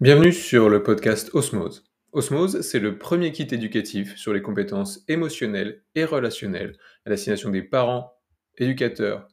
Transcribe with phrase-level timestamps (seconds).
[0.00, 1.84] Bienvenue sur le podcast Osmose.
[2.12, 7.64] Osmose, c'est le premier kit éducatif sur les compétences émotionnelles et relationnelles à destination des
[7.64, 8.12] parents,
[8.58, 9.26] éducateurs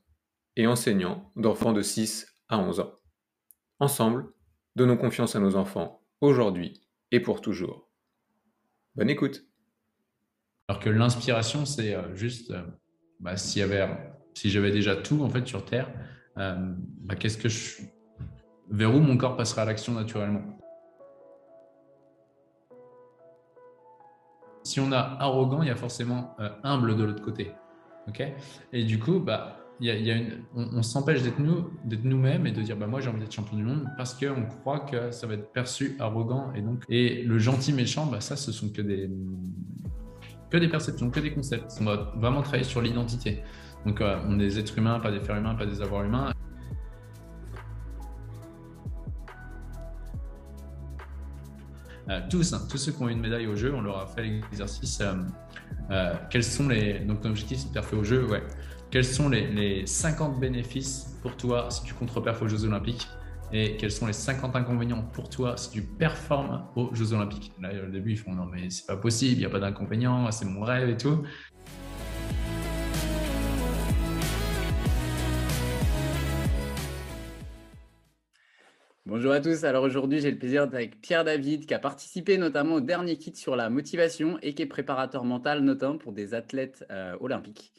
[0.56, 2.94] et enseignants d'enfants de 6 à 11 ans.
[3.80, 4.26] Ensemble,
[4.76, 7.92] donnons confiance à nos enfants aujourd'hui et pour toujours.
[8.96, 9.46] Bonne écoute.
[10.68, 12.64] Alors que l'inspiration, c'est euh, juste, euh,
[13.20, 13.62] bah, si
[14.46, 15.94] j'avais déjà tout en fait sur Terre,
[16.40, 16.56] euh,
[17.02, 17.84] bah, qu'est-ce que je,
[18.72, 20.55] vers où mon corps passera à l'action naturellement?
[24.66, 27.52] Si on a arrogant, il y a forcément euh, humble de l'autre côté.
[28.74, 32.52] et du coup, bah, il y a, une, on, s'empêche d'être nous, d'être nous-mêmes et
[32.52, 35.28] de dire bah moi j'ai envie d'être champion du monde parce qu'on croit que ça
[35.28, 38.82] va être perçu arrogant et donc et le gentil méchant, bah ça ce sont que
[38.82, 39.10] des
[40.50, 41.78] que des perceptions, que des concepts.
[41.82, 43.44] On va vraiment travailler sur l'identité.
[43.86, 46.32] Donc euh, on est des êtres humains, pas des fers humains, pas des avoirs humains.
[52.10, 54.08] Euh, tous, hein, tous ceux qui ont eu une médaille au jeu, on leur a
[54.08, 55.00] fait l'exercice.
[55.02, 55.16] Euh,
[55.92, 57.00] euh, quels sont les.
[57.00, 58.44] Donc, ton objectif, de au jeu, ouais.
[58.92, 63.08] Quels sont les, les, 50 bénéfices pour toi si tu contre-perfes aux Jeux Olympiques
[63.52, 67.52] et quels sont les 50 inconvénients pour toi si tu performes aux Jeux Olympiques?
[67.60, 70.32] Là, au début, ils font non, mais c'est pas possible, il n'y a pas d'inconvénients,
[70.32, 71.24] c'est mon rêve et tout.
[79.08, 79.64] Bonjour à tous.
[79.66, 83.18] Alors aujourd'hui, j'ai le plaisir d'être avec Pierre David qui a participé notamment au dernier
[83.18, 87.72] kit sur la motivation et qui est préparateur mental notamment pour des athlètes euh, olympiques.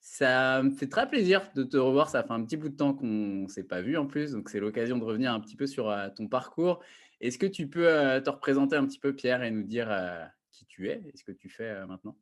[0.00, 2.08] Ça me fait très plaisir de te revoir.
[2.08, 4.48] Ça fait un petit bout de temps qu'on ne s'est pas vu en plus, donc
[4.48, 6.80] c'est l'occasion de revenir un petit peu sur euh, ton parcours.
[7.20, 9.88] Est-ce que tu peux euh, te représenter un petit peu, Pierre, et nous dire
[10.50, 12.18] qui tu es et ce que tu fais maintenant?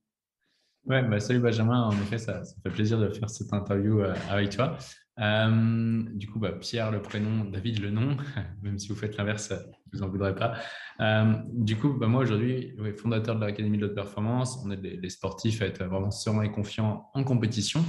[0.84, 1.84] Ouais, bah, salut Benjamin.
[1.84, 4.77] En effet, ça, ça, fait plaisir de faire cette interview avec toi.
[5.20, 8.16] Euh, du coup, bah, Pierre le prénom, David le nom,
[8.62, 9.52] même si vous faites l'inverse,
[9.92, 10.54] je vous en voudrais pas.
[11.00, 15.10] Euh, du coup, bah, moi aujourd'hui, fondateur de l'Académie de haute performance, on est des,
[15.10, 17.84] sportifs à être vraiment sereins et confiants en compétition.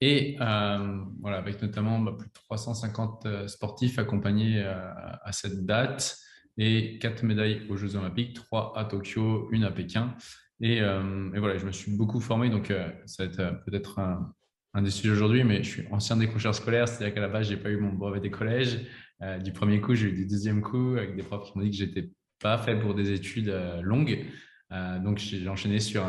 [0.00, 6.18] Et euh, voilà, avec notamment bah, plus de 350 sportifs accompagnés à cette date
[6.58, 10.16] et quatre médailles aux Jeux Olympiques, trois à Tokyo, une à Pékin.
[10.60, 12.72] Et, et voilà, je me suis beaucoup formé, donc
[13.06, 14.34] ça va être peut-être un,
[14.74, 17.56] un des sujets aujourd'hui, mais je suis ancien décrocheur scolaire, c'est-à-dire qu'à la base, j'ai
[17.56, 18.80] pas eu mon brevet des collèges.
[19.22, 21.70] Euh, du premier coup, j'ai eu du deuxième coup avec des profs qui m'ont dit
[21.70, 22.10] que j'étais
[22.40, 24.24] pas fait pour des études euh, longues.
[24.72, 26.02] Euh, donc, j'ai enchaîné sur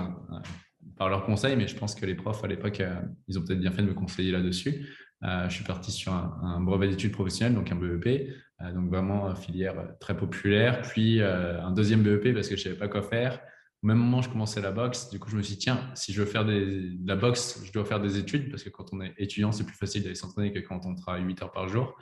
[0.98, 2.82] par leurs conseils, mais je pense que les profs à l'époque,
[3.28, 4.86] ils ont peut-être bien fait de me conseiller là-dessus.
[5.22, 8.30] je suis parti sur un, brevet d'études professionnelles, donc un BEP,
[8.74, 13.02] donc vraiment filière très populaire, puis un deuxième BEP parce que je savais pas quoi
[13.02, 13.40] faire.
[13.84, 15.10] Au même moment, je commençais la boxe.
[15.10, 17.72] Du coup, je me suis dit, tiens, si je veux faire de la boxe, je
[17.74, 20.54] dois faire des études parce que quand on est étudiant, c'est plus facile d'aller s'entraîner
[20.54, 21.98] que quand on travaille 8 heures par jour.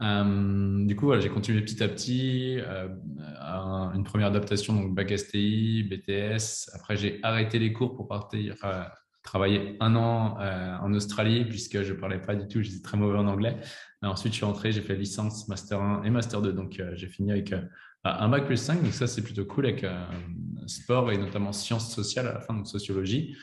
[0.00, 2.58] Euh, du coup, voilà, j'ai continué petit à petit.
[2.60, 2.88] Euh,
[3.94, 6.70] une première adaptation, donc bac STI, BTS.
[6.74, 8.84] Après, j'ai arrêté les cours pour partir euh,
[9.22, 10.38] travailler un an
[10.80, 13.56] en Australie puisque je ne parlais pas du tout, j'étais très mauvais en anglais.
[14.00, 16.52] ensuite, je suis rentré, j'ai fait licence, master 1 et master 2.
[16.54, 17.52] Donc, j'ai fini avec
[18.04, 18.82] un bac plus 5.
[18.82, 19.84] Donc, ça, c'est plutôt cool avec
[20.68, 23.36] sport et notamment sciences sociales à la fin, de sociologie.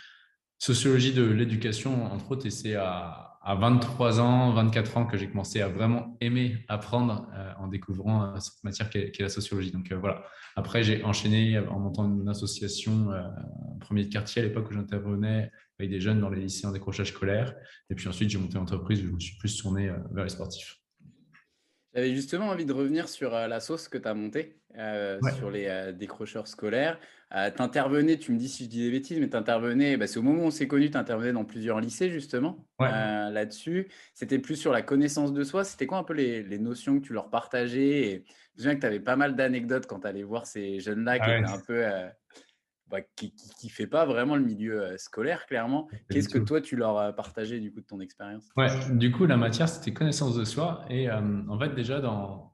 [0.58, 5.62] Sociologie de l'éducation, entre autres, et c'est à, 23 ans, 24 ans que j'ai commencé
[5.62, 9.72] à vraiment aimer apprendre euh, en découvrant euh, cette matière qu'est la sociologie.
[9.72, 10.24] Donc euh, voilà.
[10.56, 13.10] Après, j'ai enchaîné en montant une association,
[13.82, 17.10] premier de quartier à l'époque où j'intervenais avec des jeunes dans les lycées en décrochage
[17.10, 17.54] scolaire.
[17.90, 20.30] Et puis ensuite, j'ai monté une entreprise où je me suis plus tourné vers les
[20.30, 20.78] sportifs.
[21.96, 24.60] J'avais justement envie de revenir sur la sauce que tu as montée,
[25.38, 27.00] sur les décrocheurs scolaires.
[27.32, 30.20] tu intervenais, tu me dis si je dis des bêtises, mais tu intervenais, bah, c'est
[30.20, 33.88] au moment où on s'est connus, tu intervenais dans plusieurs lycées justement là-dessus.
[34.14, 35.64] C'était plus sur la connaissance de soi.
[35.64, 38.10] C'était quoi un peu les, les notions que tu leur partageais?
[38.10, 40.80] Et Je me souviens que tu avais pas mal d'anecdotes quand tu allais voir ces
[40.82, 41.86] jeunes-là ah qui étaient un peu
[42.96, 43.34] bah, qui
[43.64, 45.90] ne fait pas vraiment le milieu euh, scolaire, clairement.
[46.10, 48.48] Qu'est-ce que toi, tu leur as partagé du coup de ton expérience?
[48.56, 50.86] Ouais, du coup, la matière, c'était connaissance de soi.
[50.90, 52.54] Et euh, en fait, déjà, dans...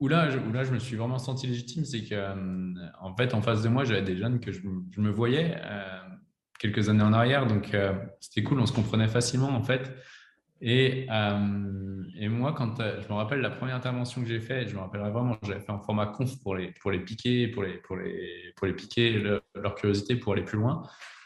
[0.00, 3.14] où, là, je, où là, je me suis vraiment senti légitime, c'est que euh, en
[3.14, 5.60] fait, en face de moi, j'avais des jeunes que je, je me voyais
[6.58, 7.46] quelques années en arrière.
[7.46, 7.76] Donc,
[8.20, 9.94] c'était cool, on se comprenait facilement, en fait.
[10.60, 14.68] Et, euh, et, moi, quand euh, je me rappelle la première intervention que j'ai faite,
[14.68, 17.62] je me rappellerai vraiment, j'avais fait un format conf pour les, pour les piquer, pour
[17.62, 19.18] les, pour les, pour les piquer
[19.54, 20.82] leur, curiosité pour aller plus loin,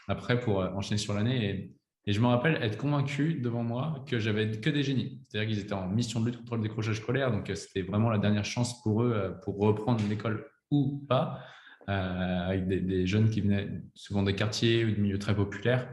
[0.09, 1.49] après pour euh, enchaîner sur l'année.
[1.49, 1.71] Et,
[2.07, 5.21] et, je me rappelle être convaincu devant moi que j'avais que des génies.
[5.29, 8.17] C'est-à-dire qu'ils étaient en mission de lutte contre le décrochage scolaire, donc c'était vraiment la
[8.17, 11.39] dernière chance pour eux pour reprendre l'école ou pas,
[11.87, 15.87] avec des, des, jeunes qui venaient souvent des quartiers ou de milieux très populaires.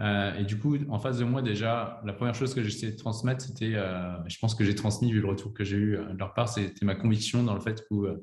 [0.00, 3.44] Et du coup, en face de moi, déjà, la première chose que j'essayais de transmettre,
[3.44, 6.48] c'était, je pense que j'ai transmis vu le retour que j'ai eu de leur part,
[6.48, 8.22] c'était ma conviction dans le fait que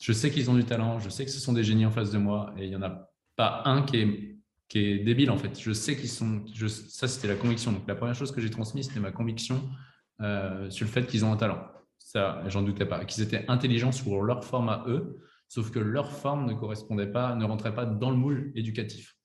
[0.00, 2.10] je sais qu'ils ont du talent, je sais que ce sont des génies en face
[2.10, 4.36] de moi, et il n'y en a pas un qui est,
[4.68, 5.58] qui est débile en fait.
[5.58, 6.44] Je sais qu'ils sont.
[6.68, 7.72] Ça, c'était la conviction.
[7.72, 9.62] Donc, la première chose que j'ai transmise, c'était ma conviction
[10.20, 11.62] euh, sur le fait qu'ils ont un talent.
[11.98, 13.04] Ça, j'en doutais pas.
[13.04, 15.18] Qu'ils étaient intelligents sur leur forme à eux,
[15.48, 19.15] sauf que leur forme ne correspondait pas, ne rentrait pas dans le moule éducatif.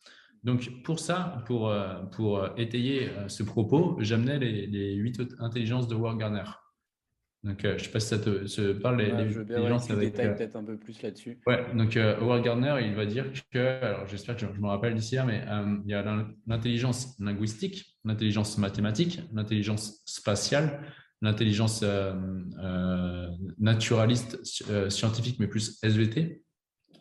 [0.43, 5.95] Donc, pour ça, pour, euh, pour étayer euh, ce propos, j'amenais les, huit intelligences de
[5.95, 6.43] Ward Garner.
[7.43, 9.01] Donc, euh, je ne sais pas si ça te, parle.
[9.01, 11.39] Les, je veux bien avec, euh, peut-être un peu plus là-dessus.
[11.47, 14.93] Ouais, donc euh, Howard Gardner, il va dire que, alors j'espère que je, me rappelle
[14.93, 15.43] d'ici, mais
[15.85, 16.03] il y a
[16.45, 20.81] l'intelligence linguistique, l'intelligence mathématique, l'intelligence spatiale,
[21.23, 21.83] l'intelligence
[23.57, 24.39] naturaliste
[24.89, 26.43] scientifique, mais plus SVT.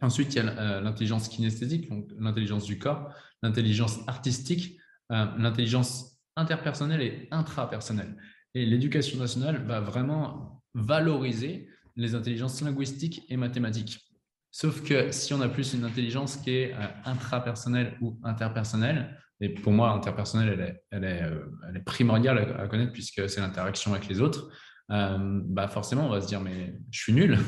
[0.00, 4.78] Ensuite, il y a l'intelligence kinesthésique, donc l'intelligence du corps, l'intelligence artistique,
[5.10, 8.16] l'intelligence interpersonnelle et intrapersonnelle.
[8.54, 14.10] Et l'éducation nationale va vraiment valoriser les intelligences linguistiques et mathématiques.
[14.50, 19.48] Sauf que si on a plus une intelligence qui est euh, intrapersonnelle ou interpersonnelle, et
[19.48, 24.50] pour moi, interpersonnelle, elle est, euh, primordiale à, connaître puisque c'est l'interaction avec les autres,
[24.90, 27.38] euh, bah forcément, on va se dire, mais je suis nul.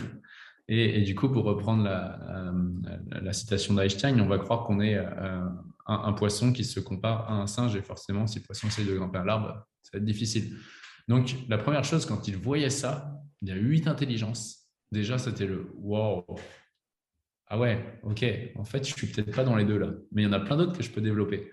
[0.75, 6.13] Et, du coup, pour reprendre la, citation d'Einstein, on va croire qu'on est un, un,
[6.15, 9.19] poisson qui se compare à un singe, et forcément, si le poisson essaie de grimper
[9.19, 10.57] à l'arbre, ça va être difficile.
[11.09, 14.71] Donc, la première chose, quand il voyait ça, il y a huit intelligences.
[14.91, 16.25] Déjà, c'était le wow.
[17.49, 18.25] Ah ouais, ok.
[18.57, 20.41] En fait, je suis peut-être pas dans les deux là, mais il y en a
[20.41, 21.53] plein d'autres que je peux développer.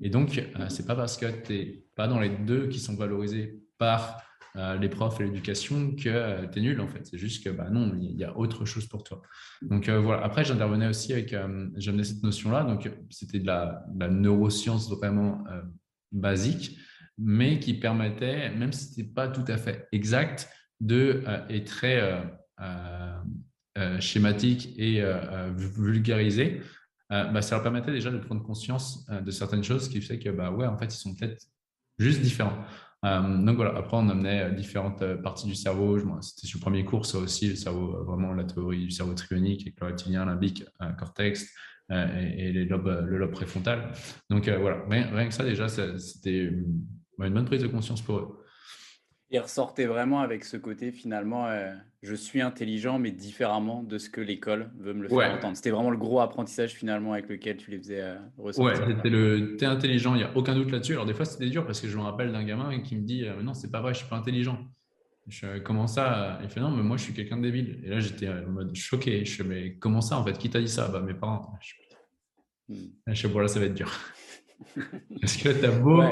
[0.00, 2.94] Et donc, euh, c'est pas parce que tu n'es pas dans les deux qui sont
[2.94, 4.22] valorisés par
[4.56, 7.06] euh, les profs et l'éducation que euh, tu es nul en fait.
[7.06, 9.22] C'est juste que bah, non, il y a autre chose pour toi.
[9.62, 10.22] Donc voilà.
[10.24, 11.34] Après, j'intervenais aussi avec,
[11.76, 12.64] j'amenais cette notion-là.
[12.64, 15.44] Donc c'était de la, de neuroscience vraiment
[16.12, 16.78] basique
[17.18, 20.48] mais qui permettait, même si ce n'était pas tout à fait exact,
[20.80, 23.14] de, euh, et très euh,
[23.78, 25.02] euh, schématique et
[25.56, 26.60] vulgarisé,
[27.10, 30.50] bah, ça leur permettait déjà de prendre conscience de certaines choses qui fait que, bah,
[30.50, 31.46] ouais, en fait, ils sont peut-être
[31.98, 32.64] juste différents.
[33.04, 35.98] Donc voilà, après on amenait différentes parties du cerveau.
[36.22, 39.62] C'était sur le premier cours, ça aussi, le cerveau, vraiment la théorie du cerveau trionique,
[39.62, 40.64] avec le reptilien, limbique,
[40.98, 41.46] cortex,
[41.90, 43.92] et, les lobes, le lobe préfrontal.
[44.30, 46.50] Donc voilà, rien, que ça déjà, c'était
[47.18, 48.43] une bonne prise de conscience pour eux.
[49.30, 51.72] Ils ressortaient vraiment avec ce côté finalement, euh,
[52.02, 55.56] je suis intelligent, mais différemment de ce que l'école veut me le faire entendre.
[55.56, 58.86] C'était vraiment le gros apprentissage finalement avec lequel tu les faisais euh, ressentir.
[58.86, 60.92] Ouais, c'était le t'es intelligent, il n'y a aucun doute là-dessus.
[60.92, 63.24] Alors des fois c'était dur parce que je me rappelle d'un gamin qui me dit
[63.24, 64.58] euh, non, c'est pas vrai, je suis pas intelligent.
[65.26, 66.38] Je, comment ça?
[66.42, 67.80] Il fait non, mais moi je suis quelqu'un de débile.
[67.82, 69.24] Et là j'étais en mode choqué.
[69.24, 70.36] Je fais mais comment ça en fait?
[70.36, 70.88] Qui t'a dit ça?
[70.88, 71.58] Bah mes parents.
[71.62, 72.90] Je, hmm.
[73.06, 73.90] je sais, bon là ça va être dur.
[75.20, 76.02] parce que t'as beau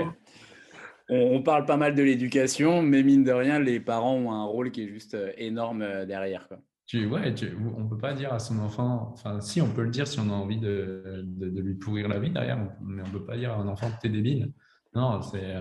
[1.12, 4.70] on, parle pas mal de l'éducation, mais mine de rien, les parents ont un rôle
[4.70, 6.48] qui est juste euh, énorme euh, derrière.
[6.48, 6.58] Quoi.
[6.86, 7.34] Tu, ouais,
[7.76, 10.28] on peut pas dire à son enfant, enfin si on peut le dire si on
[10.28, 13.68] a envie de, lui pourrir la vie derrière, mais on peut pas dire à un
[13.68, 14.52] enfant que es débile.
[14.94, 15.54] Non, c'est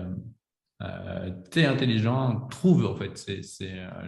[0.82, 3.24] euh, tu es intelligent, trouve en fait.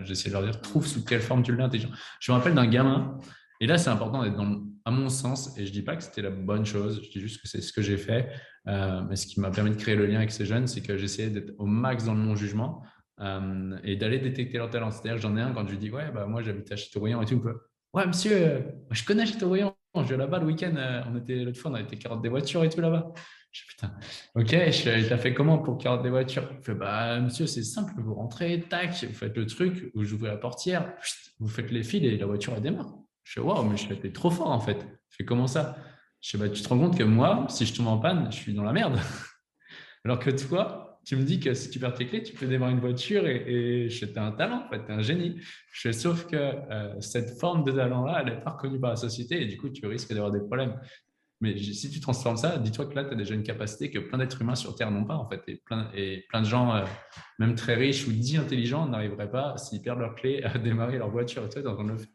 [0.03, 1.91] J'essaie de leur dire, trouve sous quelle forme tu l'es intelligent.
[2.21, 3.19] Je me rappelle d'un gamin,
[3.61, 6.23] et là c'est important d'être dans, à mon sens, et je dis pas que c'était
[6.23, 8.29] la bonne chose, je dis juste que c'est ce que j'ai fait.
[8.69, 10.97] Euh, mais ce qui m'a permis de créer le lien avec ces jeunes, c'est que
[10.97, 12.83] j'essayais d'être au max dans le non-jugement
[13.21, 14.91] euh, et d'aller détecter leur talent.
[14.91, 17.27] C'est-à-dire, j'en ai un quand je lui dis Ouais, bah, moi j'habite à Châteaubriand et
[17.27, 17.43] tout.
[17.93, 19.75] Ouais, monsieur, je connais Châteaubriand.
[19.97, 20.75] Je vais là-bas le week-end.
[20.77, 23.13] Euh, on était l'autre fois, on a été carotte des voitures et tout là-bas.
[23.53, 23.95] Je dis Putain,
[24.35, 26.49] ok, je t'as fait comment pour carotte des voitures?
[26.59, 27.95] Il fait Bah, monsieur, c'est simple.
[27.99, 30.93] Vous rentrez, tac, vous faites le truc, vous ouvrez la portière,
[31.39, 33.04] vous faites les fils et la voiture elle démarre.
[33.25, 34.79] Je fais Waouh, mais je suis trop fort en fait.
[35.11, 35.77] Je fais Comment ça?
[36.21, 38.37] Je sais, bah, tu te rends compte que moi, si je tombe en panne, je
[38.37, 38.99] suis dans la merde.
[40.05, 42.73] Alors que toi, tu me dis que si tu perds tes clés, tu peux démarrer
[42.73, 45.39] une voiture et, as un talent, en fait, un génie.
[45.73, 49.43] Je, sauf que euh, cette forme de talent-là, elle n'est pas reconnue par la société
[49.43, 50.81] et du coup, tu risques d'avoir des problèmes.
[51.41, 54.17] Mais si tu transformes ça, dis-toi que là, tu as déjà une capacité que plein
[54.17, 55.43] d'êtres humains sur Terre n'ont pas, en fait.
[55.47, 56.85] Et plein, de gens, euh,
[57.39, 61.11] même très riches ou dits intelligents, n'arriveraient pas, s'ils perdent leurs clés, à démarrer leur
[61.11, 61.47] voiture.
[61.51, 62.14] Tu en train de le faire.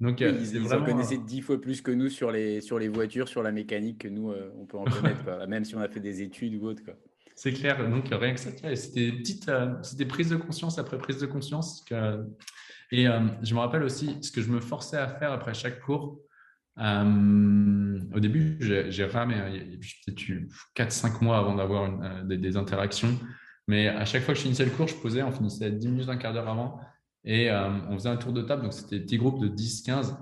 [0.00, 3.28] Donc, euh, ils, en connaissaient dix fois plus que nous sur les, sur les voitures,
[3.28, 6.00] sur la mécanique que nous, euh, on peut en connaître, même si on a fait
[6.00, 6.82] des études ou autre.
[7.36, 7.88] C'est clair.
[7.88, 11.84] Donc, rien que ça, c'était petite, euh, c'était prise de conscience après prise de conscience.
[11.88, 12.24] Que...
[12.90, 13.06] Et
[13.42, 16.20] je me rappelle aussi ce que je me forçais à faire après chaque cours.
[16.78, 19.34] au début, j'ai ramé,
[20.06, 20.22] peut-être
[20.76, 23.18] 4-5 mois avant d'avoir des, des, interactions.
[23.66, 26.08] Mais à chaque fois que je finissais le cours, je posais, on finissait 10 minutes,
[26.08, 26.78] un quart d'heure avant.
[27.24, 30.16] Et euh, on faisait un tour de table, donc c'était des petits groupes de 10-15.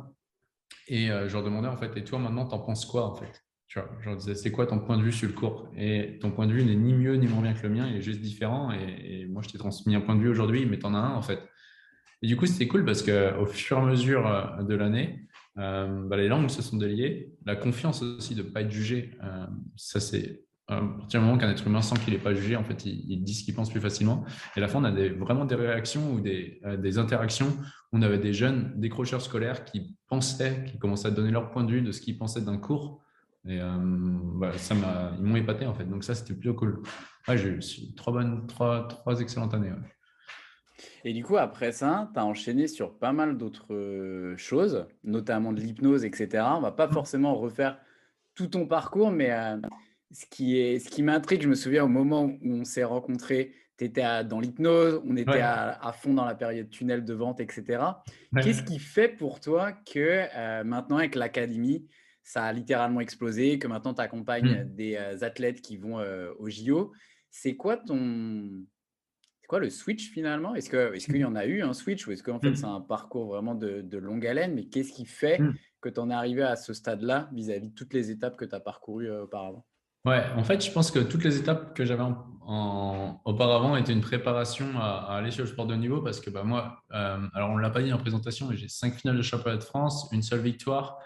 [0.88, 3.44] Et euh, je leur demandais en fait, et toi maintenant, t'en penses quoi en fait?
[3.66, 5.68] Tu vois, je leur disais, c'est quoi ton point de vue sur le cours?
[5.76, 7.96] Et ton point de vue n'est ni mieux ni moins bien que le mien, il
[7.96, 8.70] est juste différent.
[8.70, 11.14] Et, moi, je t'ai transmis un point de vue aujourd'hui, mais tu en as un
[11.14, 11.40] en fait.
[12.20, 16.16] Et du coup, c'était cool parce qu'au fur et à mesure euh, de l'année, bah,
[16.16, 17.32] les langues se sont déliées.
[17.46, 19.12] La confiance aussi de ne pas être jugé,
[19.76, 22.64] ça c'est à partir du moment qu'un être humain sent qu'il n'est pas jugé, en
[22.64, 24.24] fait, il, dit ce qu'il pense plus facilement.
[24.56, 27.56] Et à la fin, on a vraiment des réactions ou des, des, interactions
[27.92, 31.70] on avait des jeunes décrocheurs scolaires qui pensaient, qui commençaient à donner leur point de
[31.70, 33.02] vue de ce qu'ils pensaient d'un cours
[33.46, 33.76] et euh,
[34.36, 35.84] bah, ça m'a, ils m'ont épaté en fait.
[35.84, 36.82] Donc ça, c'était plutôt cool.
[37.28, 37.60] j'ai eu
[37.96, 39.72] trois bonnes, trois, trois excellentes années.
[41.04, 45.52] Et du coup, après ça, tu as enchaîné sur pas mal d'autres euh, choses, notamment
[45.52, 46.44] de l'hypnose, etc.
[46.56, 47.78] On va pas forcément refaire
[48.34, 49.56] tout ton parcours, mais euh,
[50.12, 53.54] ce qui, est, ce qui m'intrigue, je me souviens au moment où on s'est rencontrés,
[53.78, 57.82] tu étais dans l'hypnose, on était à, fond dans la période tunnel de vente, etc.
[58.42, 61.86] Qu'est-ce qui fait pour toi que maintenant, avec l'académie,
[62.22, 64.74] ça a littéralement explosé, que maintenant tu accompagnes mmh.
[64.74, 66.92] des euh, athlètes qui vont euh, au JO.
[67.30, 68.64] C'est quoi ton.
[69.40, 70.54] C'est quoi le switch finalement?
[70.54, 72.56] Est-ce qu'il est qu'il y en a eu un switch ou est-ce qu'en fait mmh.
[72.56, 74.54] c'est un parcours vraiment de, de longue haleine?
[74.54, 75.54] Mais qu'est-ce qui fait mmh.
[75.80, 78.54] que tu en es arrivé à ce stade-là vis-à-vis de toutes les étapes que tu
[78.54, 79.66] as parcourues euh, auparavant?
[80.04, 82.02] Ouais, en fait, je pense que toutes les étapes que j'avais
[83.24, 86.82] auparavant étaient une préparation à, aller sur le sport de niveau parce que bah, moi,
[86.90, 89.62] alors on ne l'a pas dit en présentation, mais j'ai cinq finales de championnat de
[89.62, 90.98] France, une seule victoire,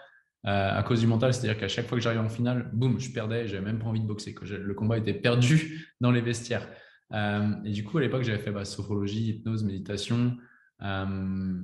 [0.45, 1.33] euh, à cause du mental.
[1.33, 3.99] C'est-à-dire qu'à chaque fois que j'arrivais en finale, boum, je perdais, j'avais même pas envie
[3.99, 4.33] de boxer.
[4.43, 6.67] Le combat était perdu dans les vestiaires.
[7.13, 10.37] Euh, et du coup, à l'époque, j'avais fait bah, sophrologie, hypnose, méditation.
[10.83, 11.59] Euh,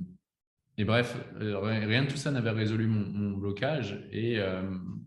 [0.76, 4.06] et bref, rien de tout ça n'avait résolu mon, blocage.
[4.10, 4.40] Et,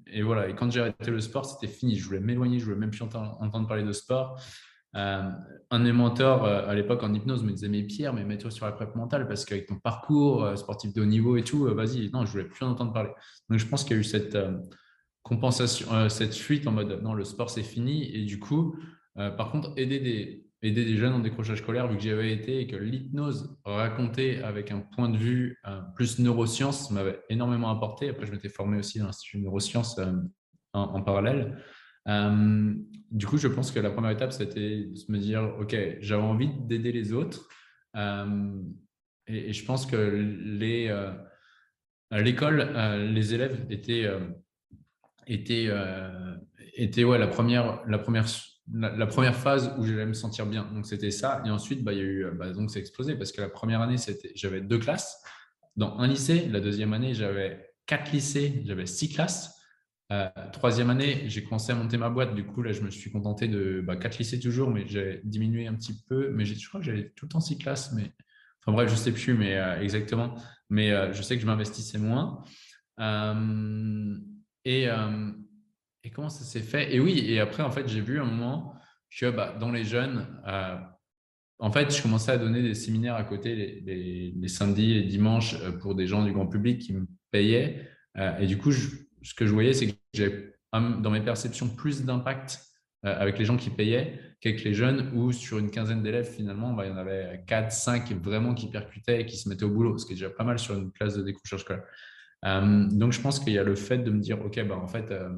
[0.08, 0.48] et, voilà.
[0.48, 1.98] Et quand j'ai arrêté le sport, c'était fini.
[1.98, 4.40] Je voulais m'éloigner, je voulais même plus entendre parler de sport.
[4.96, 5.30] Euh,
[5.70, 8.66] un de mentors euh, à l'époque en hypnose me disait Mais Pierre, mais mets-toi sur
[8.66, 12.10] la prep mentale parce qu'avec ton parcours euh, sportif de haut niveau et tout, vas-y,
[12.12, 13.12] non, je voulais plus en entendre parler.
[13.50, 14.38] Donc je pense qu'il y a eu cette
[15.24, 18.10] compensation, cette fuite en mode non, le sport c'est fini.
[18.16, 18.76] Et du coup,
[19.16, 22.68] par contre, aider des, aider des jeunes en décrochage scolaire, vu que j'avais été et
[22.68, 25.62] que l'hypnose racontée avec un point de vue
[25.96, 28.10] plus neurosciences m'avait énormément apporté.
[28.10, 30.00] Après, je m'étais formé aussi dans l'Institut de neurosciences
[30.74, 31.58] en, parallèle.
[32.08, 32.74] Euh,
[33.12, 36.22] du coup, je pense que la première étape, c'était de se me dire, OK, j'avais
[36.22, 37.48] envie d'aider les autres.
[37.96, 38.62] Euh,
[39.28, 41.12] et, je pense que les, euh,
[42.12, 42.74] à l'école,
[43.14, 44.10] les élèves étaient,
[45.28, 45.70] étaient,
[46.76, 48.26] étaient ouais, la, première, la, première,
[48.74, 50.70] la, première phase où j'allais me sentir bien.
[50.74, 51.42] Donc, c'était ça.
[51.46, 53.82] Et ensuite, bah, il y a eu, bah, donc, c'est explosé parce que la première
[53.82, 53.96] année,
[54.36, 55.24] j'avais deux classes
[55.76, 56.48] dans un lycée.
[56.50, 59.58] La deuxième année, j'avais quatre lycées, j'avais six classes.
[60.12, 62.34] Euh, troisième année, j'ai commencé à monter ma boîte.
[62.34, 65.68] Du coup, là, je me suis contenté de bah, quatre lycées toujours, mais j'ai diminué
[65.68, 66.32] un petit peu.
[66.32, 67.94] Mais je crois que j'avais tout le temps six classes.
[67.94, 68.12] Mais...
[68.62, 70.36] Enfin bref, je sais plus mais, euh, exactement.
[70.70, 72.44] Mais euh, je sais que je m'investissais moins.
[74.66, 74.88] Et,
[76.04, 76.94] et, comment ça s'est fait?
[76.96, 78.76] Et oui, et après, en fait, j'ai vu un moment
[79.20, 80.28] que bah, dans les jeunes,
[81.60, 85.96] en fait, je commençais à donner des séminaires à côté les, les, les dimanches pour
[85.96, 87.90] des gens du grand public qui me payaient.
[88.40, 92.62] et du coup, ce que je voyais, c'est que j'ai dans mes perceptions plus d'impact
[93.06, 96.74] euh, avec les gens qui payaient qu'avec les jeunes où sur une quinzaine d'élèves, finalement,
[96.74, 99.72] bah, il y en avait 4, 5 vraiment qui percutaient et qui se mettaient au
[99.72, 101.84] boulot, ce qui est déjà pas mal sur une classe de décrochage scolaire.
[102.46, 104.88] Euh, donc, je pense qu'il y a le fait de me dire, OK, bah, en
[104.88, 105.30] fait, euh,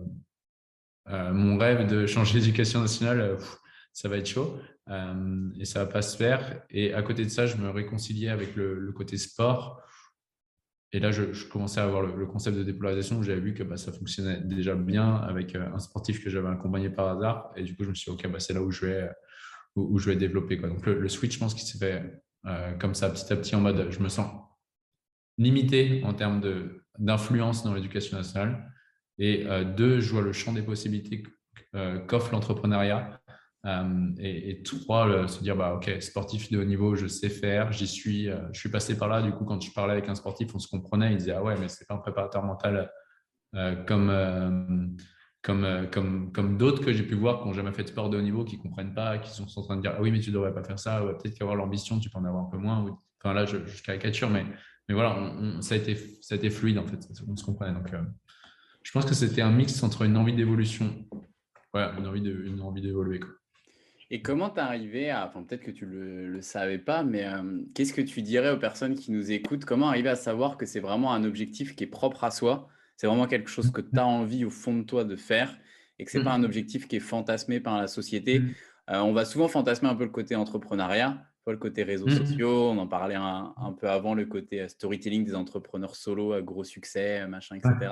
[1.08, 3.38] mon rêve de changer d'éducation nationale,
[3.94, 4.60] ça va être chaud
[5.60, 6.62] et ça va pas se faire.
[6.70, 9.82] Et à côté de ça, je me réconciliais avec le côté sport
[10.91, 13.77] et là, je, commençais à avoir le, concept de dépolarisation où j'avais vu que bah,
[13.77, 17.51] ça fonctionnait déjà bien avec euh, un sportif que j'avais accompagné par hasard.
[17.56, 19.10] Et du coup, je me suis dit, OK, bah, c'est là où je vais,
[19.75, 20.58] où, je vais développer.
[20.58, 23.62] Donc, le, switch, je pense qu'il s'est fait euh, comme ça, petit à petit, en
[23.62, 24.32] mode je me sens
[25.38, 26.41] limité en termes
[26.98, 28.74] d'influence dans l'éducation nationale.
[29.19, 31.23] Et euh, deux, je vois le champ des possibilités
[32.07, 33.21] qu'offre l'entrepreneuriat
[33.65, 37.88] euh, et, trois, se dire, bah, OK, sportif de haut niveau, je sais faire, j'y
[37.88, 39.21] suis, euh, je suis passé par là.
[39.21, 41.11] Du coup, quand je parlais avec un sportif, on se comprenait.
[41.11, 42.91] Il disait, ah ouais, mais c'est pas un préparateur mental
[43.55, 44.95] euh, comme,
[45.41, 48.17] comme, comme, comme d'autres que j'ai pu voir qui n'ont jamais fait de sport de
[48.17, 50.19] haut niveau, qui ne comprennent pas, qui sont en train de dire, ah oui, mais
[50.19, 52.57] tu ne devrais pas faire ça, peut-être qu'avoir l'ambition, tu peux en avoir un peu
[52.57, 52.85] moins.
[53.21, 54.45] Enfin, là, je, caricature, mais,
[54.88, 57.73] mais voilà, ça, a été, ça a été fluide en fait, on se comprenait.
[57.73, 57.91] Donc,
[58.83, 60.93] je pense que c'était un mix entre une envie d'évolution,
[61.74, 62.07] ouais, une
[62.62, 63.19] envie d'évoluer.
[64.12, 67.62] Et comment t'es arrivé à, enfin peut-être que tu le, le savais pas, mais euh,
[67.75, 69.65] qu'est-ce que tu dirais aux personnes qui nous écoutent?
[69.65, 72.69] Comment arriver à savoir que c'est vraiment un objectif qui est propre à soi?
[72.98, 75.55] C'est vraiment quelque chose que tu as envie au fond de toi de faire
[76.00, 76.45] et que c'est pas un mmh.
[76.45, 78.39] objectif qui est fantasmé par la société.
[78.39, 78.50] Mmh.
[78.89, 82.69] Euh, on va souvent fantasmer un peu le côté entrepreneuriat, le côté réseaux mmh sociaux,
[82.69, 87.25] on en parlait un, peu avant, le côté euh, storytelling des entrepreneurs solo, gros succès,
[87.27, 87.91] machin, etc.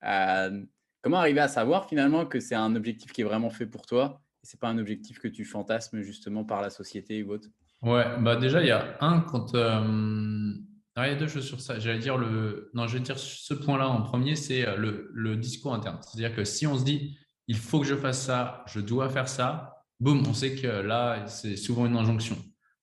[0.00, 4.20] Comment arriver à savoir finalement que c'est un objectif qui est vraiment fait pour toi
[4.42, 7.48] et c'est pas un objectif que tu fantasmes justement par la société ou autre?
[7.82, 9.54] Ouais, bah déjà, il y a un, quand.
[9.54, 10.52] Euh,
[10.96, 11.78] il y a deux choses sur ça.
[11.78, 12.70] J'allais dire le.
[12.74, 15.98] Non, je vais dire ce point-là en premier, c'est euh, le, le discours interne.
[16.02, 19.28] C'est-à-dire que si on se dit, il faut que je fasse ça, je dois faire
[19.28, 22.36] ça, boum, on sait que là, c'est souvent une injonction.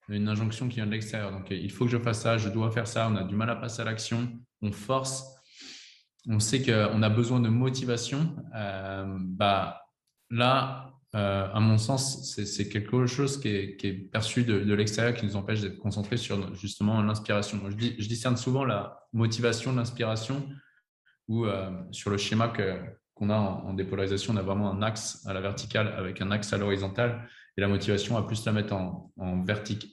[0.07, 1.31] Une injonction qui vient de l'extérieur.
[1.31, 3.49] Donc, il faut que je fasse ça, je dois faire ça, on a du mal
[3.49, 4.31] à passer à l'action,
[4.61, 5.34] on force,
[6.27, 8.35] on sait qu'on a besoin de motivation.
[8.55, 9.81] Euh, bah,
[10.29, 15.35] là, euh, à mon sens, c'est quelque chose qui est, perçu de, l'extérieur qui nous
[15.35, 17.59] empêche d'être concentrés sur justement l'inspiration.
[17.69, 20.47] Je, discerne souvent la motivation l'inspiration
[21.27, 22.51] ou euh, sur le schéma
[23.15, 26.51] qu'on a en, dépolarisation, on a vraiment un axe à la verticale avec un axe
[26.53, 27.27] à l'horizontale
[27.57, 29.45] et la motivation, à plus la mettre en, en,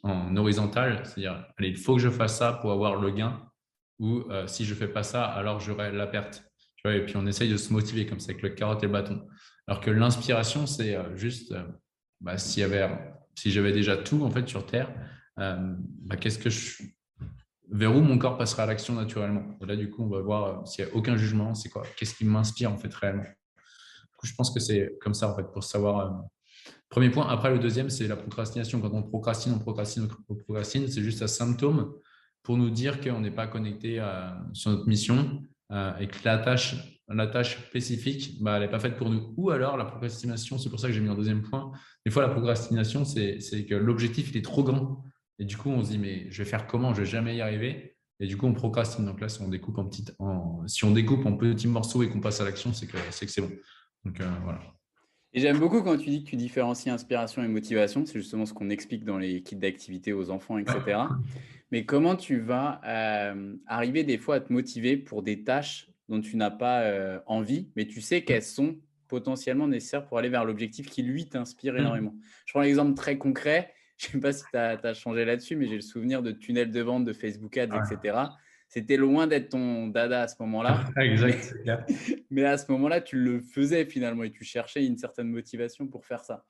[0.03, 3.41] en horizontal, c'est-à-dire, il faut que je fasse ça pour avoir le gain
[4.03, 6.45] ou euh, si je fais pas ça, alors j'aurai la perte.
[6.85, 9.25] Et puis on essaye de se motiver comme ça avec le carotte et le bâton.
[9.69, 11.63] Alors que l'inspiration, c'est euh, juste, euh,
[12.21, 12.61] bah, si
[13.45, 14.93] j'avais déjà tout en fait sur Terre,
[15.37, 16.83] bah, qu'est-ce que je,
[17.71, 19.57] vers où mon corps passera à l'action naturellement?
[19.61, 22.25] Là, du coup, on va voir s'il n'y a aucun jugement, c'est quoi, qu'est-ce qui
[22.25, 23.25] m'inspire en fait réellement?
[24.25, 26.25] Je pense que c'est comme ça en fait pour savoir.
[26.89, 27.29] Premier point.
[27.29, 28.81] Après, le deuxième, c'est la procrastination.
[28.81, 30.87] Quand on procrastine, on procrastine, on procrastine.
[30.87, 31.93] C'est juste un symptôme
[32.43, 34.03] pour nous dire qu'on n'est pas connecté
[34.53, 36.77] sur notre mission et que la tâche
[37.15, 39.35] la tâche spécifique, bah, elle n'est pas faite pour nous.
[39.37, 41.73] Ou alors la procrastination, c'est pour ça que j'ai mis un deuxième point.
[42.05, 45.05] Des fois, la procrastination, c'est que l'objectif, il est trop grand.
[45.39, 46.95] Et du coup, on se dit, mais je vais faire comment?
[46.95, 47.97] Je ne vais jamais y arriver.
[48.21, 49.05] Et du coup, on procrastine.
[49.05, 52.21] Donc là, si on découpe en, en, si on découpe en petits morceaux et qu'on
[52.21, 53.51] passe à l'action, c'est que c'est bon.
[54.05, 54.61] Donc euh, voilà.
[55.35, 58.05] Et j'aime beaucoup quand tu dis que tu différencies inspiration et motivation.
[58.05, 61.01] C'est justement ce qu'on explique dans les kits d'activité aux enfants, etc.
[61.71, 66.21] Mais comment tu vas euh, arriver des fois à te motiver pour des tâches dont
[66.21, 68.77] tu n'as pas euh, envie, mais tu sais qu'elles sont
[69.09, 71.79] potentiellement nécessaires pour aller vers l'objectif qui, lui, t'inspire mmh.
[71.79, 72.15] énormément.
[72.45, 73.73] Je prends l'exemple très concret.
[73.99, 76.73] Je ne sais pas si tu as, changé là-dessus, mais j'ai le souvenir de tunnels
[76.73, 78.19] de vente de Facebook Ads, etc.
[78.73, 80.87] C'était loin d'être ton dada à ce moment-là.
[80.97, 81.55] exact.
[81.67, 81.77] Mais,
[82.31, 86.07] mais, à ce moment-là, tu le faisais finalement et tu cherchais une certaine motivation pour
[86.07, 86.47] faire ça.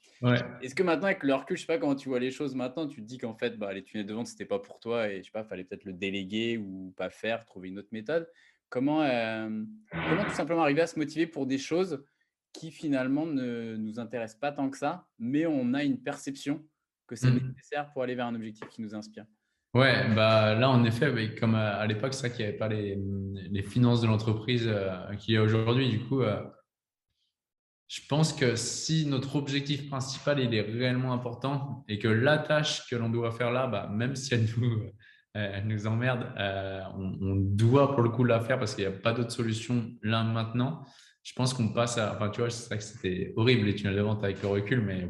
[0.62, 2.86] Est-ce que maintenant, avec le recul, je sais pas comment tu vois les choses maintenant,
[2.86, 5.18] tu te dis qu'en fait, bah, les tunnels de vente, c'était pas pour toi et
[5.18, 8.30] je sais pas, fallait peut-être le déléguer ou pas faire, trouver une autre méthode.
[8.68, 9.50] Comment, euh,
[9.90, 12.04] comment tout simplement arriver à se motiver pour des choses
[12.52, 16.64] qui finalement ne nous intéressent pas tant que ça, mais on a une perception
[17.08, 17.48] que c'est mmh.
[17.48, 19.26] nécessaire pour aller vers un objectif qui nous inspire?
[19.74, 23.62] Ouais, bah là en effet, comme à, l'époque, c'est vrai qu'il n'y avait pas les,
[23.62, 25.88] finances de l'entreprise euh, qu'il y a aujourd'hui.
[25.88, 26.42] Du coup, euh,
[27.88, 32.96] je pense que si notre objectif principal est réellement important et que la tâche que
[32.96, 34.82] l'on doit faire là, bah, même si elle nous,
[35.36, 36.26] euh, elle nous emmerde.
[36.38, 39.90] Euh, on, doit pour le coup la faire parce qu'il n'y a pas d'autre solution
[40.02, 40.84] là maintenant.
[41.22, 42.14] Je pense qu'on passe à.
[42.14, 44.82] Enfin, tu vois, c'est vrai que c'était horrible les tunnels de vente avec le recul,
[44.82, 45.08] mais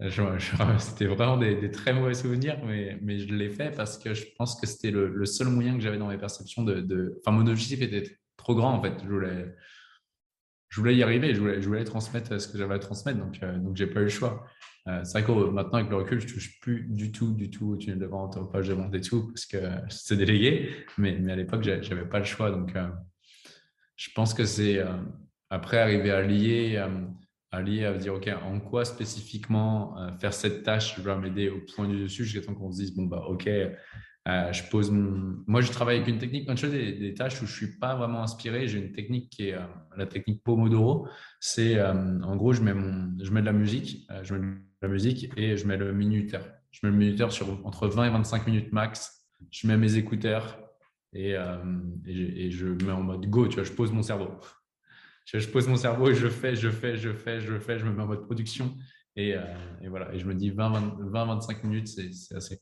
[0.78, 4.60] c'était vraiment des, très mauvais souvenirs, mais, mais je l'ai fait parce que je pense
[4.60, 8.18] que c'était le, seul moyen que j'avais dans mes perceptions de, Enfin, mon objectif était
[8.36, 8.94] trop grand en fait.
[9.02, 9.54] Je voulais,
[10.68, 13.42] je voulais y arriver, je voulais, je voulais transmettre ce que j'avais à transmettre, donc,
[13.42, 14.46] euh, donc j'ai pas eu le choix.
[14.88, 17.72] Euh, c'est vrai que maintenant, avec le recul, je touche plus du tout, du tout
[17.72, 19.58] au tunnel de vente, aux pages de vente et tout, parce que
[19.90, 20.70] c'est délégué.
[20.96, 22.50] Mais, mais à l'époque, je n'avais pas le choix.
[22.50, 22.88] Donc, euh,
[23.96, 24.96] je pense que c'est euh,
[25.50, 26.86] après arriver à lier,
[27.50, 31.88] à lier, à dire, OK, en quoi spécifiquement faire cette tâche va m'aider au point
[31.88, 33.48] du dessus jusqu'à temps qu'on se dise, bon, bah, OK,
[34.26, 35.42] je pose mon...
[35.46, 37.78] Moi, je travaille avec une technique, quand je fais des, tâches où je ne suis
[37.78, 39.56] pas vraiment inspiré, j'ai une technique qui est
[39.96, 41.08] la technique Pomodoro.
[41.40, 42.74] C'est, en gros, je mets,
[43.22, 46.44] je mets de la musique, je mets la musique et je mets le minuteur.
[46.70, 49.26] Je mets le minuteur sur entre 20 et 25 minutes max.
[49.50, 50.58] Je mets mes écouteurs
[51.12, 51.56] et, euh,
[52.06, 54.28] et, je mets en mode go, tu vois, je pose mon cerveau.
[55.32, 57.92] Je, pose mon cerveau et je fais, je fais, je fais, je fais, je me
[57.92, 58.74] mets en mode production.
[59.16, 59.42] Et, euh,
[59.82, 62.60] et voilà, et je me dis 20-25 minutes, c'est assez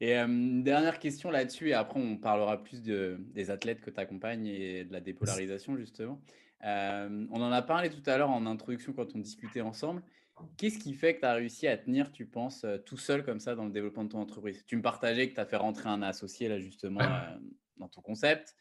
[0.00, 3.90] Et euh, une dernière question là-dessus, et après on parlera plus de, des athlètes que
[3.90, 6.20] tu accompagnes et de la dépolarisation justement.
[6.62, 10.02] on en a parlé tout à l'heure en introduction quand on discutait ensemble.
[10.56, 13.40] Qu'est-ce qui fait que tu as réussi à tenir, tu penses, euh, tout seul comme
[13.40, 14.64] ça dans le développement de ton entreprise?
[14.66, 17.38] Tu me partageais que tu as fait rentrer un associé là justement euh,
[17.76, 18.54] dans ton concept.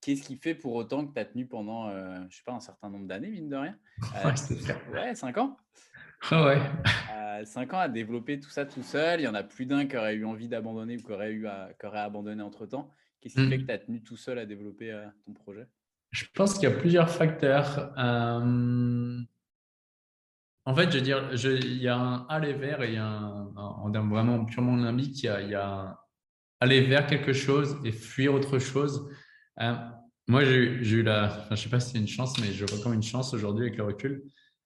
[0.00, 2.60] Qu'est-ce qui fait pour autant que tu as tenu pendant, euh, je sais pas, un
[2.60, 3.76] certain nombre d'années, mine de rien?
[4.92, 5.56] Ouais, 5 ans
[6.30, 7.44] ah ouais.
[7.44, 9.20] 5 ans à développer tout ça tout seul.
[9.20, 11.46] Il y en a plus d'un qui aurait eu envie d'abandonner ou qui aurait, eu
[11.78, 12.90] qui aurait abandonné entre temps.
[13.20, 13.66] Qu'est-ce qui fait que mmh.
[13.66, 15.66] tu as tenu tout seul à développer ton projet?
[16.10, 17.92] Je pense qu'il y a plusieurs facteurs.
[20.66, 23.06] En fait, je veux dire, il y a un aller vers et il y a
[23.06, 25.98] un, en termes vraiment purement limbique, il y a, il y a
[26.60, 29.08] aller vers quelque chose et fuir autre chose.
[29.60, 29.74] Euh,
[30.28, 31.26] Moi, j'ai eu la.
[31.26, 33.66] Enfin, je sais pas si c'est une chance, mais je vois comme une chance aujourd'hui
[33.66, 34.22] avec le recul.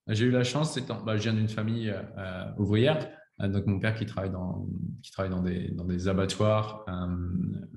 [0.09, 3.09] J'ai eu la chance, étant, bah, je viens d'une famille euh, ouvrière.
[3.40, 4.68] Euh, donc, mon père qui travaille dans,
[5.02, 5.42] qui travaille dans,
[5.87, 7.16] des, abattoirs, euh,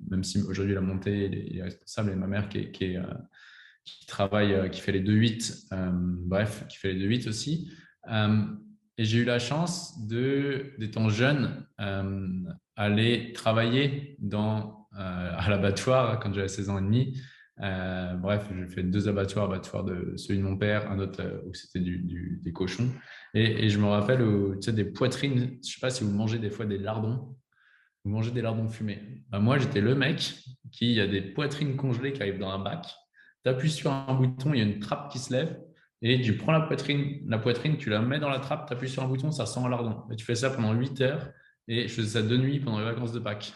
[0.10, 2.97] même si aujourd'hui la montée il est, responsable, et ma mère qui, qui,
[3.86, 5.69] qui travaille, qui fait les 2-8,
[6.25, 7.71] bref, qui fait les 2-8 aussi.
[8.97, 11.65] et j'ai eu la chance de, d'étant jeune,
[12.77, 17.19] aller travailler dans, à l'abattoir quand j'avais 16 ans et demi.
[17.61, 21.41] Euh, bref, j'ai fait deux abattoirs, abattoir de celui de mon père, un autre euh,
[21.47, 22.89] où c'était du, des cochons.
[23.33, 26.37] Et, je me rappelle tu sais, des poitrines, je ne sais pas si vous mangez
[26.37, 27.35] des fois des lardons,
[28.03, 29.23] vous mangez des lardons fumés.
[29.29, 30.35] Bah, moi, j'étais le mec
[30.71, 32.85] qui a des poitrines congelées qui arrivent dans un bac.
[33.43, 35.59] Tu appuies sur un bouton, il y a une trappe qui se lève
[36.03, 38.89] et tu prends la poitrine, la poitrine, tu la mets dans la trappe, tu appuies
[38.89, 40.03] sur un bouton, ça sent un lardon.
[40.11, 41.31] Et tu fais ça pendant 8 heures
[41.67, 43.53] et je faisais ça de nuit pendant les vacances de Pâques.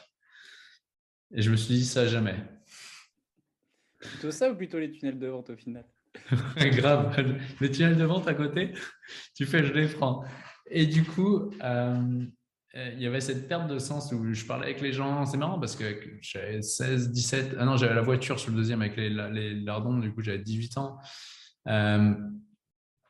[1.33, 2.35] Et je me suis dit ça jamais.
[3.99, 5.85] Plutôt ça ou plutôt les tunnels de vente au final?
[6.57, 7.37] Grave.
[7.61, 8.73] Les tunnels de vente à côté,
[9.35, 10.25] tu fais je les prends.
[10.69, 12.25] Et du coup, euh,
[12.73, 15.25] il y avait cette perte de sens où je parlais avec les gens.
[15.25, 15.85] C'est marrant parce que
[16.21, 17.55] j'avais 16, 17.
[17.59, 19.99] Ah non, j'avais la voiture sur le deuxième avec les, les lardons.
[19.99, 20.97] Du coup, j'avais 18 ans.
[21.67, 22.13] Euh,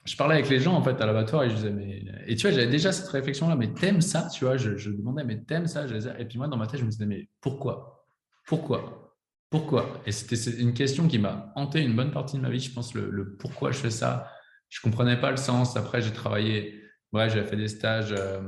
[0.05, 2.47] je parlais avec les gens en fait à l'abattoir et je disais mais et tu
[2.47, 5.41] vois j'avais déjà cette réflexion là mais t'aimes ça tu vois je, je demandais mais
[5.41, 5.85] t'aimes ça
[6.17, 8.01] et puis moi dans ma tête je me disais mais pourquoi?
[8.45, 9.17] Pourquoi?
[9.49, 10.01] Pourquoi?
[10.05, 12.59] Et c'était une question qui m'a hanté une bonne partie de ma vie.
[12.59, 14.31] Je pense le, pourquoi je fais ça.
[14.69, 15.75] Je comprenais pas le sens.
[15.75, 18.41] Après, j'ai travaillé, ouais, j'ai fait des stages euh,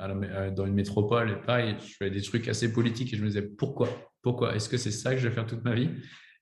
[0.00, 3.28] euh, dans une métropole et pareil, je faisais des trucs assez politiques et je me
[3.28, 3.88] disais pourquoi?
[4.22, 4.56] Pourquoi?
[4.56, 5.90] Est-ce que c'est ça que je vais faire toute ma vie?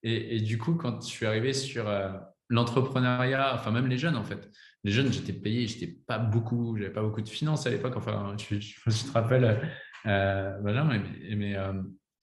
[0.02, 2.10] Et, du coup, quand je suis arrivé sur euh,
[2.48, 4.50] l'entrepreneuriat, enfin même les jeunes en fait,
[4.84, 7.94] les jeunes, j'étais payé, j'étais pas beaucoup, j'avais pas beaucoup de finances à l'époque.
[7.96, 9.60] Enfin, je, te rappelle,
[10.04, 11.56] Benjamin, mais, mais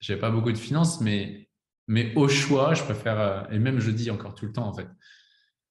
[0.00, 1.44] j'avais pas beaucoup de finances, mais
[1.86, 4.72] mais au choix, je préfère, euh, et même je dis encore tout le temps en
[4.72, 4.88] fait,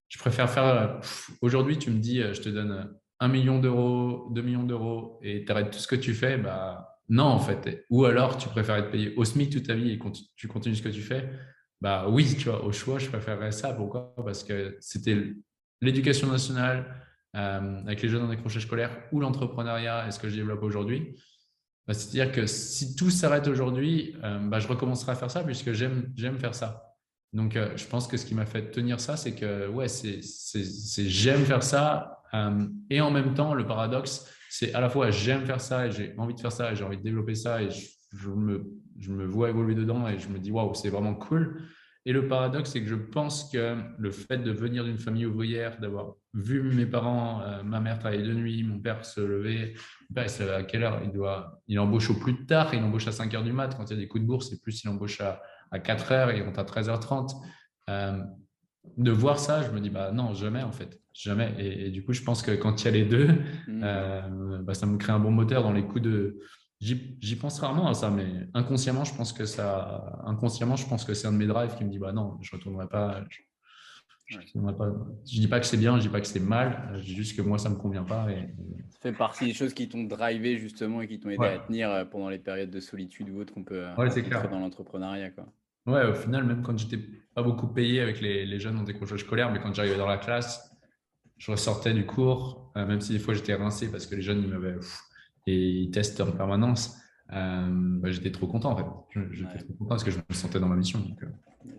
[0.09, 0.87] je préfère faire, euh,
[1.41, 5.43] aujourd'hui tu me dis, euh, je te donne un million d'euros, deux millions d'euros et
[5.45, 7.85] tu arrêtes tout ce que tu fais, bah non en fait.
[7.89, 9.99] Ou alors tu préfères être payé au SMIC toute ta vie et
[10.35, 11.29] tu continues ce que tu fais,
[11.83, 13.73] bah oui, tu vois, au choix, je préférerais ça.
[13.73, 14.15] Pourquoi?
[14.15, 15.33] Parce que c'était
[15.81, 16.85] l'éducation nationale
[17.33, 21.17] avec les jeunes en décrochage scolaire ou l'entrepreneuriat et ce que je développe aujourd'hui.
[21.85, 25.73] Bah, c'est-à-dire que si tout s'arrête aujourd'hui, euh, bah, je recommencerai à faire ça puisque
[25.73, 26.95] j'aime faire ça.
[27.33, 30.21] Donc, euh, je pense que ce qui m'a fait tenir ça, c'est que ouais, c'est
[31.09, 32.21] j'aime faire ça.
[32.33, 35.91] Euh, et en même temps, le paradoxe, c'est à la fois j'aime faire ça et
[35.91, 37.85] j'ai envie de faire ça et j'ai envie de développer ça et je,
[38.29, 38.65] me,
[38.99, 41.61] je me vois évoluer dedans et je me dis waouh, c'est vraiment cool.
[42.05, 45.79] Et le paradoxe, c'est que je pense que le fait de venir d'une famille ouvrière,
[45.79, 49.75] d'avoir vu mes parents, euh, ma mère travailler de nuit, mon père se lever,
[50.13, 50.99] lève à quelle heure?
[51.03, 53.85] Il, doit, il embauche au plus tard, il embauche à 5 heures du mat quand
[53.89, 56.29] il y a des coups de bourse, et plus il embauche à, à 4 heures
[56.31, 57.35] et rentre à 13h30.
[57.89, 58.21] Euh,
[58.97, 61.55] de voir ça, je me dis, bah non, jamais en fait, jamais.
[61.57, 63.27] Et, du coup, je pense que quand il y a les deux,
[63.67, 63.81] mmh.
[63.81, 66.37] euh, bah, ça me crée un bon moteur dans les coups de,
[66.83, 71.13] J'y pense rarement à ça, mais inconsciemment, je pense que ça, inconsciemment, je pense que
[71.13, 73.23] c'est un de mes drives qui me dit bah non, je retournerai pas.
[74.25, 77.15] Je, ne dis pas que c'est bien, je dis pas que c'est mal, je dis
[77.15, 78.29] juste que moi ça me convient pas.
[78.31, 78.49] Et,
[78.89, 81.89] Ça fait partie des choses qui t'ont drivé justement et qui t'ont aidé à tenir
[81.89, 84.09] euh, pendant les périodes de solitude ou autres qu'on peut euh, ouais,
[84.49, 85.31] dans l'entrepreneuriat.
[85.85, 86.99] Ouais, au final, même quand j'étais
[87.33, 90.17] pas beaucoup payé avec les, les jeunes en décrochage scolaire, mais quand j'arrivais dans la
[90.17, 90.73] classe,
[91.37, 94.41] je ressortais du cours, euh, même si des fois j'étais rincé parce que les jeunes
[94.43, 94.77] ils m'avaient
[95.47, 96.97] et ils testent en permanence.
[97.31, 99.19] Euh, bah, j'étais trop content en fait.
[99.31, 101.03] J'étais trop content parce que je me sentais dans ma mission.
[101.23, 101.71] Euh.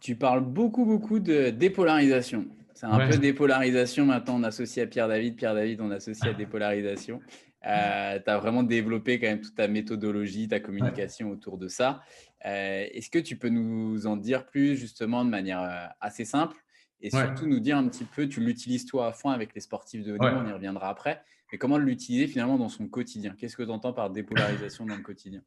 [0.00, 2.46] Tu parles beaucoup, beaucoup de dépolarisation.
[2.74, 5.36] C'est un peu dépolarisation maintenant, on associe à Pierre David.
[5.36, 7.20] Pierre David, on associe à dépolarisation.
[7.64, 12.02] Euh, tu as vraiment développé quand même toute ta méthodologie, ta communication autour de ça.
[12.40, 16.56] Est-ce que tu peux nous en dire plus justement de manière assez simple
[17.02, 20.04] et surtout nous dire un petit peu, tu l'utilises toi à fond avec les sportifs
[20.04, 23.34] de haut niveau, on y reviendra après, mais comment l'utiliser finalement dans son quotidien?
[23.38, 25.42] Qu'est-ce que tu entends par dépolarisation dans le quotidien?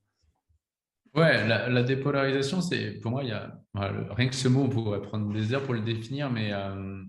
[1.16, 5.02] Ouais, la, dépolarisation, c'est pour moi, il y a rien que ce mot, on pourrait
[5.02, 7.02] prendre des heures pour le définir, mais euh,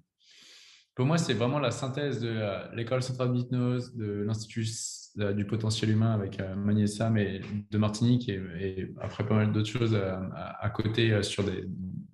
[0.94, 4.64] pour moi, c'est vraiment la synthèse de euh, l'école centrale d'hypnose, de l'Institut
[5.18, 9.68] euh, du potentiel humain avec Magné Sam et de Martinique, et, après pas mal d'autres
[9.68, 11.64] choses à, côté sur des,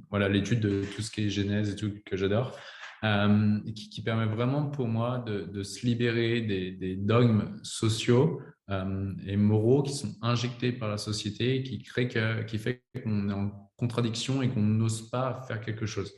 [0.09, 2.59] voilà l'étude de tout ce qui est genèse et tout que j'adore.
[3.05, 9.83] Euh, qui, permet vraiment pour moi de, se libérer des, dogmes sociaux euh, et moraux
[9.83, 14.41] qui sont injectés par la société, qui, crée que, qui fait qu'on est en contradiction
[14.41, 16.15] et qu'on n'ose pas faire quelque chose.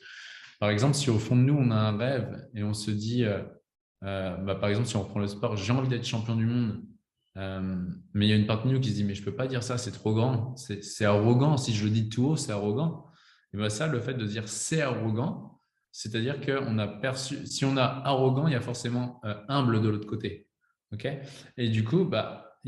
[0.61, 3.25] Par exemple, si au fond de nous, on a un rêve et on se dit,
[3.25, 3.43] euh,
[4.03, 6.83] bah, par exemple, si on prend le sport, j'ai envie d'être champion du monde,
[8.13, 9.35] mais il y a une partie de nous qui se dit, mais je ne peux
[9.35, 12.53] pas dire ça, c'est trop grand, c'est arrogant, si je le dis tout haut, c'est
[12.53, 13.07] arrogant.
[13.55, 15.54] Et bien ça, le fait de dire c'est arrogant,
[15.97, 19.89] c'est-à-dire qu'on a perçu, si on a arrogant, il y a forcément euh, humble de
[19.89, 20.49] l'autre côté.
[20.93, 21.07] ok?
[21.57, 22.59] Et du coup, bah,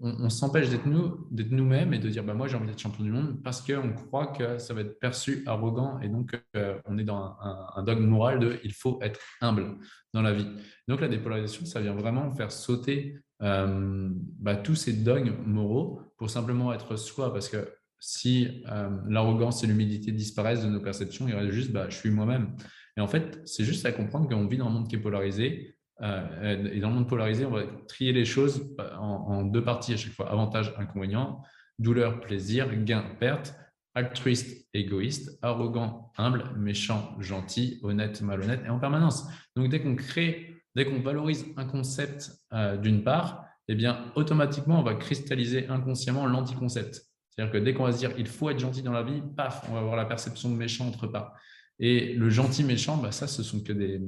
[0.00, 3.04] on, s'empêche d'être nous, d'être nous-mêmes et de dire bah, moi j'ai envie d'être champion
[3.04, 6.96] du monde parce qu'on croit que ça va être perçu arrogant et donc euh, on
[6.96, 7.36] est dans
[7.74, 9.76] un, dogme moral de il faut être humble
[10.14, 10.48] dans la vie.
[10.88, 16.30] Donc la dépolarisation, ça vient vraiment faire sauter euh, bah, tous ces dogmes moraux pour
[16.30, 21.34] simplement être soi parce que si euh, l'arrogance et l'humilité disparaissent de nos perceptions, il
[21.34, 22.56] reste juste bah, je suis moi-même.
[22.96, 25.76] Et en fait, c'est juste à comprendre qu'on vit dans un monde qui est polarisé
[26.02, 29.96] euh, et dans le monde polarisé, on va trier les choses en, deux parties à
[29.96, 30.30] chaque fois.
[30.30, 31.42] Avantage, inconvénient,
[31.78, 33.54] douleur, plaisir, gain, perte,
[33.94, 39.26] altruiste, égoïste, arrogant, humble, méchant, gentil, honnête, malhonnête, et en permanence.
[39.56, 44.80] Donc dès qu'on crée, dès qu'on valorise un concept euh, d'une part, eh bien automatiquement
[44.80, 47.00] on va cristalliser inconsciemment l'anticoncept.
[47.36, 49.66] C'est-à-dire que dès qu'on va se dire il faut être gentil dans la vie, paf,
[49.68, 51.34] on va avoir la perception de méchant entre part.
[51.78, 54.00] Et le gentil méchant, bah, ça, ce sont que des,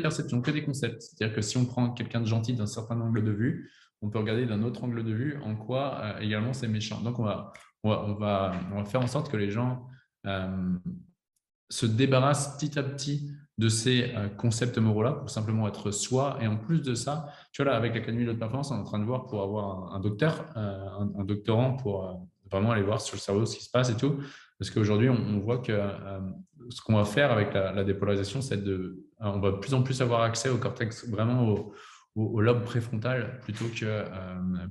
[0.00, 1.02] perceptions, que des concepts.
[1.02, 4.18] C'est-à-dire que si on prend quelqu'un de gentil d'un certain angle de vue, on peut
[4.18, 7.00] regarder d'un autre angle de vue en quoi euh, également c'est méchant.
[7.02, 8.52] Donc on, va,
[8.86, 9.86] faire en sorte que les gens
[10.26, 10.72] euh,
[11.68, 16.38] se débarrassent petit à petit de ces euh, concepts moraux-là pour simplement être soi.
[16.40, 18.84] Et en plus de ça, tu vois là, avec l'Académie de performance, on est en
[18.84, 23.20] train de voir pour avoir un, docteur, un, doctorant pour vraiment aller voir sur le
[23.20, 24.18] cerveau ce qui se passe et tout.
[24.58, 25.78] Parce qu'aujourd'hui, on, voit que
[26.70, 30.00] ce qu'on va faire avec la, dépolarisation, c'est de, on va de plus en plus
[30.00, 31.72] avoir accès au cortex, vraiment
[32.14, 34.08] au, lobe préfrontal, plutôt que, euh,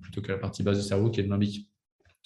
[0.02, 1.70] plutôt que la partie basse du cerveau qui est le limbique.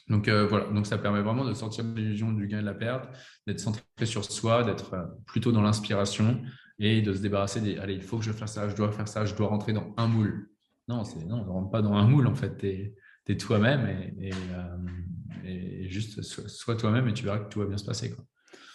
[0.09, 2.65] Donc euh, voilà, donc ça permet vraiment de sortir de l'illusion du gain et de
[2.65, 3.09] la perte,
[3.45, 6.41] d'être centré sur soi, d'être euh, plutôt dans l'inspiration
[6.79, 9.07] et de se débarrasser des allez, il faut que je fasse ça, je dois faire
[9.07, 10.49] ça, je dois rentrer dans un moule.
[10.87, 12.67] Non, c'est non, on ne rentre pas dans un moule en fait, tu
[13.27, 13.87] es, toi-même
[14.19, 14.31] et,
[15.45, 18.09] et, juste sois toi-même et tu verras que tout va bien se passer.
[18.11, 18.25] Quoi.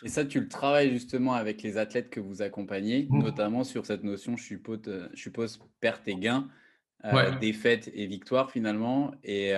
[0.05, 3.23] Et ça, tu le travailles justement avec les athlètes que vous accompagnez, mmh.
[3.23, 6.49] notamment sur cette notion, je suppose, euh, je suppose perte et gain,
[7.05, 9.13] euh, défaite et victoire finalement.
[9.23, 9.53] Et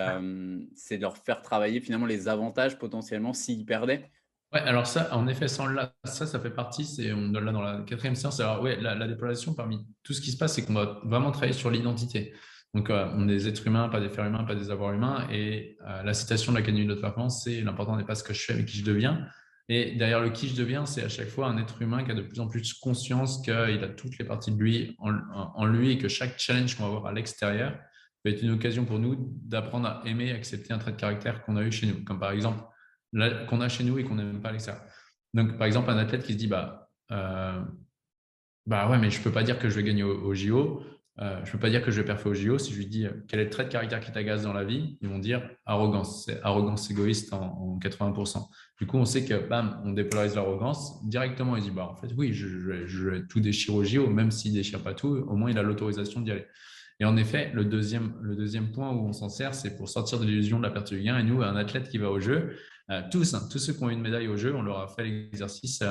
[0.74, 4.10] c'est de leur faire travailler finalement les avantages potentiellement s'ils perdaient.
[4.52, 7.62] Ouais, alors ça, en effet, sans là, ça, ça fait partie, c'est on là dans
[7.62, 8.38] la quatrième séance.
[8.40, 11.32] Alors ouais, la, la dépolarisation parmi tout ce qui se passe, c'est qu'on va vraiment
[11.32, 12.32] travailler sur l'identité.
[12.74, 15.26] Donc, euh, on est des êtres humains, pas des fers humains, pas des avoirs humains.
[15.32, 18.54] Et la citation de l'Académie de performance, c'est l'important n'est pas ce que je fais,
[18.54, 19.26] mais qui je deviens.
[19.68, 22.14] Et derrière le qui je deviens, c'est à chaque fois un être humain qui a
[22.14, 25.98] de plus en plus conscience qu'il a toutes les parties de lui en, lui et
[25.98, 27.76] que chaque challenge qu'on va avoir à l'extérieur
[28.22, 31.56] peut être une occasion pour nous d'apprendre à aimer, accepter un trait de caractère qu'on
[31.56, 32.62] a eu chez nous, comme par exemple
[33.48, 34.84] qu'on a chez nous et qu'on n'aime pas à l'extérieur.
[35.34, 37.60] Donc, par exemple, un athlète qui se dit bah, euh,
[38.66, 40.84] bah ouais, mais je ne peux pas dire que je vais gagner au, au JO.
[41.20, 42.58] Euh, je ne peux pas dire que je vais perfer au JO.
[42.58, 44.64] Si je lui dis euh, quel est le trait de caractère qui t'agace dans la
[44.64, 46.24] vie, ils vont dire arrogance.
[46.26, 48.46] C'est arrogance égoïste en, 80%.
[48.78, 51.02] Du coup, on sait que bam, on dépolarise l'arrogance.
[51.08, 54.52] Directement, il dit bah, en fait, oui, je, vais tout déchirer au JO, même s'il
[54.52, 56.46] ne déchire pas tout, au moins il a l'autorisation d'y aller.
[57.00, 60.18] Et en effet, le deuxième, le deuxième point où on s'en sert, c'est pour sortir
[60.18, 61.18] de l'illusion de la perte du gain.
[61.18, 62.56] Et nous, un athlète qui va au jeu,
[62.90, 65.04] euh, tous, hein, tous ceux qui ont une médaille au jeu, on leur a fait
[65.04, 65.82] l'exercice.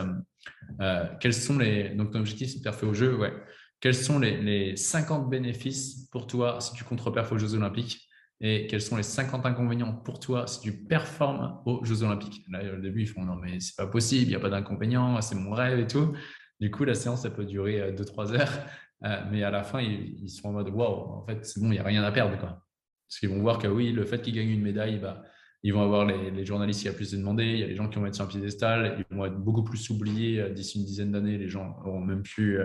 [1.19, 1.89] quels sont les.
[1.89, 3.15] Donc, l'objectif, c'est de perfer au jeu.
[3.15, 3.33] Ouais
[3.79, 8.07] quels sont les, 50 bénéfices pour toi si tu contreperfes aux Jeux Olympiques
[8.41, 12.43] et quels sont les 50 inconvénients pour toi si tu performes aux Jeux Olympiques?
[12.49, 15.21] Là, au début, ils font non, mais c'est pas possible, il n'y a pas d'inconvénients,
[15.21, 16.13] c'est mon rêve et tout.
[16.59, 18.59] Du coup, la séance, ça peut durer 2-3 euh, heures,
[19.03, 21.73] euh, mais à la fin, ils, sont en mode waouh, en fait, c'est bon, il
[21.73, 22.37] n'y a rien à perdre.
[22.37, 22.61] Quoi.
[23.07, 25.23] Parce qu'ils vont voir que oui, le fait qu'ils gagnent une médaille, bah,
[25.63, 27.89] ils vont avoir les, journalistes qui a plus de demander, il y a les gens
[27.89, 30.85] qui vont être sur un piédestal, ils vont être beaucoup plus oubliés euh, d'ici une
[30.85, 32.59] dizaine d'années, les gens auront même plus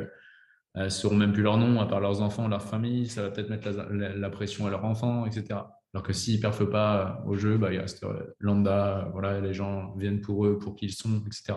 [0.76, 3.08] ne sauront même plus leur nom, à part leurs enfants, leur famille.
[3.08, 5.60] Ça va peut-être mettre la, pression à leurs enfants, etc.
[5.92, 9.52] Alors que s'ils ne perfent pas au jeu, bah, il reste euh, lambda, voilà, les
[9.52, 11.54] gens viennent pour eux, pour qui ils sont, etc.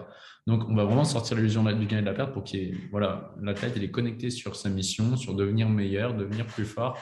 [0.47, 3.36] Donc, on va vraiment sortir l'illusion du gain et de la perte pour qu'il voilà,
[3.41, 6.97] l'athlète il est connecté sur sa mission, sur devenir meilleur, devenir plus fort.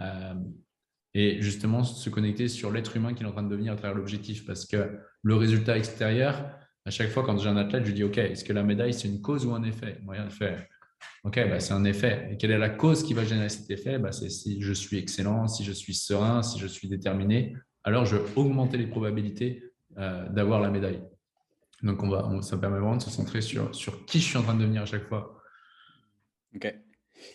[0.00, 0.34] Euh,
[1.14, 3.96] et justement, se connecter sur l'être humain qu'il est en train de devenir à travers
[3.96, 4.44] l'objectif.
[4.44, 6.50] Parce que le résultat extérieur,
[6.84, 8.94] à chaque fois, quand j'ai un athlète, je lui dis OK, est-ce que la médaille,
[8.94, 10.00] c'est une cause ou un effet?
[10.02, 10.66] Moyen de faire
[11.24, 12.28] Ok, bah, c'est un effet.
[12.30, 13.98] Et quelle est la cause qui va générer cet effet?
[13.98, 18.04] Bah, C'est si je suis excellent, si je suis serein, si je suis déterminé, alors
[18.06, 19.62] je vais augmenter les probabilités
[19.98, 21.02] euh, d'avoir la médaille.
[21.82, 24.42] Donc, on va, ça permet vraiment de se centrer sur, sur qui je suis en
[24.42, 25.42] train de devenir à chaque fois.
[26.54, 26.74] Ok.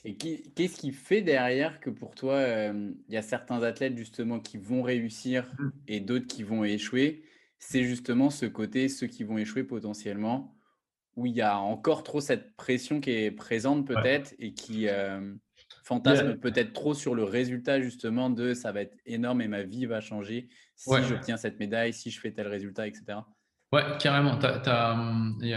[0.04, 4.40] Et qu'est-ce qui fait derrière que pour toi, euh, il y a certains athlètes justement
[4.40, 5.70] qui vont réussir mmh.
[5.88, 7.24] et d'autres qui vont échouer?
[7.60, 10.57] C'est justement ce côté, ceux qui vont échouer potentiellement,
[11.18, 15.34] où il y a encore trop cette pression qui est présente peut-être et qui euh,
[15.84, 19.86] fantasme peut-être trop sur le résultat justement de ça va être énorme et ma vie
[19.86, 23.20] va changer si j'obtiens cette médaille, si je fais tel résultat, etc.
[23.74, 24.40] Ouais, carrément.
[24.40, 25.54] Hum, il, y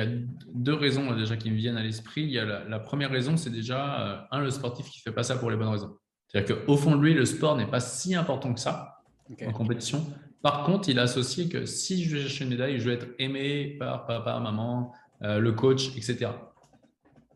[0.00, 0.06] a,
[0.54, 2.22] deux raisons déjà qui me viennent à l'esprit.
[2.22, 5.14] Il y a la, première raison, c'est déjà, euh, un, le sportif qui ne fait
[5.14, 5.98] pas ça pour les bonnes raisons.
[6.28, 9.02] C'est-à-dire qu'au fond de lui, le sport n'est pas si important que ça
[9.44, 10.06] en compétition.
[10.42, 13.08] Par contre, il a associé que si je vais chercher une médaille, je vais être
[13.18, 16.28] aimé par papa, maman, euh, le coach, etc.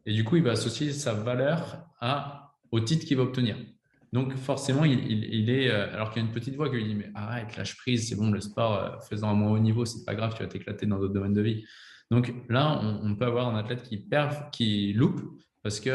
[0.06, 1.84] Et du coup, il va associer sa valeur
[2.70, 3.56] au titre qu'il va obtenir.
[4.12, 6.94] Donc forcément, il, est, euh, alors qu'il y a une petite voix qui lui dit
[6.96, 10.04] mais arrête, lâche prise, c'est bon, le sport, euh, faisant à moins haut niveau, c'est
[10.04, 11.64] pas grave, tu vas t'éclater dans d'autres domaines de vie.
[12.10, 15.20] Donc là, on, peut avoir un athlète qui perd, qui loupe
[15.62, 15.90] parce que,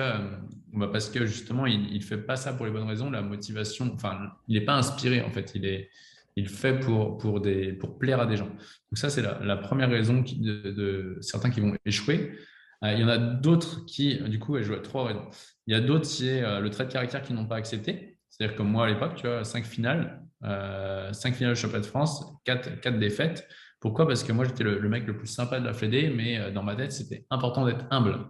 [0.72, 3.12] bah, parce que justement, il ne fait pas ça pour les bonnes raisons.
[3.12, 5.52] La motivation, enfin, il n'est pas inspiré en fait.
[5.56, 5.90] Il est,
[6.36, 7.42] il fait pour, pour,
[7.98, 8.48] plaire à des gens.
[8.48, 12.38] Donc ça, c'est la, première raison de, certains qui vont échouer.
[12.84, 15.28] il y en a d'autres qui, du coup, je vois trois raisons.
[15.68, 18.18] Il y a d'autres, c'est euh, le trait de caractère qui n'ont pas accepté.
[18.30, 21.88] C'est-à-dire comme moi à l'époque, tu vois, cinq finales, euh, cinq finales de championnat de
[21.90, 23.48] France, quatre, quatre défaites.
[23.80, 24.08] Pourquoi?
[24.08, 26.64] Parce que moi, j'étais le, mec le plus sympa de la Fédé, mais euh, dans
[26.64, 28.26] ma tête, c'était important d'être humble.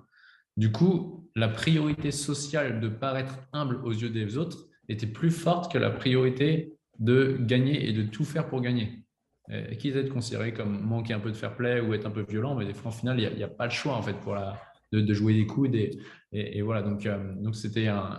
[0.57, 5.71] Du coup, la priorité sociale de paraître humble aux yeux des autres était plus forte
[5.71, 9.03] que la priorité de gagner et de tout faire pour gagner.
[9.51, 12.25] Et qu'ils être considérés comme manquer un peu de fair play ou être un peu
[12.27, 14.15] violent, mais des fois, au final, il n'y a, a, pas le choix en fait
[14.15, 14.59] pour la,
[14.91, 15.75] de, jouer des coudes.
[15.75, 15.97] Et,
[16.31, 18.17] et, voilà, donc euh, donc c'était une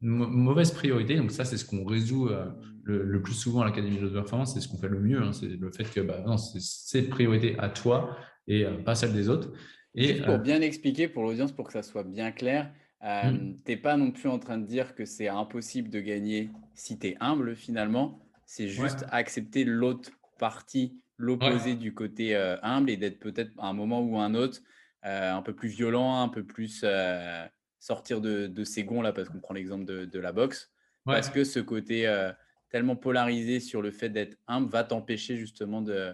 [0.00, 1.16] mauvaise priorité.
[1.16, 2.46] Donc ça, c'est ce qu'on résout euh,
[2.82, 4.54] le, plus souvent à l'Académie de performance.
[4.54, 5.20] C'est ce qu'on fait le mieux.
[5.20, 5.32] Hein.
[5.32, 8.16] c'est le fait que bah, c'est priorité à toi
[8.46, 9.52] et euh, pas celle des autres.
[9.94, 12.72] Et, pour bien expliquer pour l'audience, pour que ça soit bien clair,
[13.04, 13.56] euh, hmm.
[13.64, 16.98] tu n'es pas non plus en train de dire que c'est impossible de gagner si
[16.98, 18.20] tu es humble finalement.
[18.46, 24.00] C'est juste accepter l'autre partie, l'opposé du côté humble et d'être peut-être à un moment
[24.00, 24.62] ou un autre
[25.04, 27.46] euh, un peu plus violent, un peu plus euh,
[27.78, 30.72] sortir de, ses gonds, là, parce qu'on prend l'exemple de, la boxe.
[31.04, 32.32] Parce que ce côté euh,
[32.68, 36.12] tellement polarisé sur le fait d'être humble va t'empêcher justement de,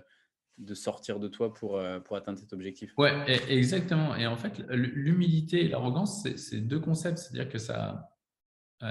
[0.59, 2.93] de sortir de toi pour, pour atteindre cet objectif.
[2.97, 3.13] Ouais,
[3.49, 4.15] exactement.
[4.17, 7.19] Et en fait, l'humilité et l'arrogance, c'est deux concepts.
[7.19, 8.11] C'est-à-dire que ça,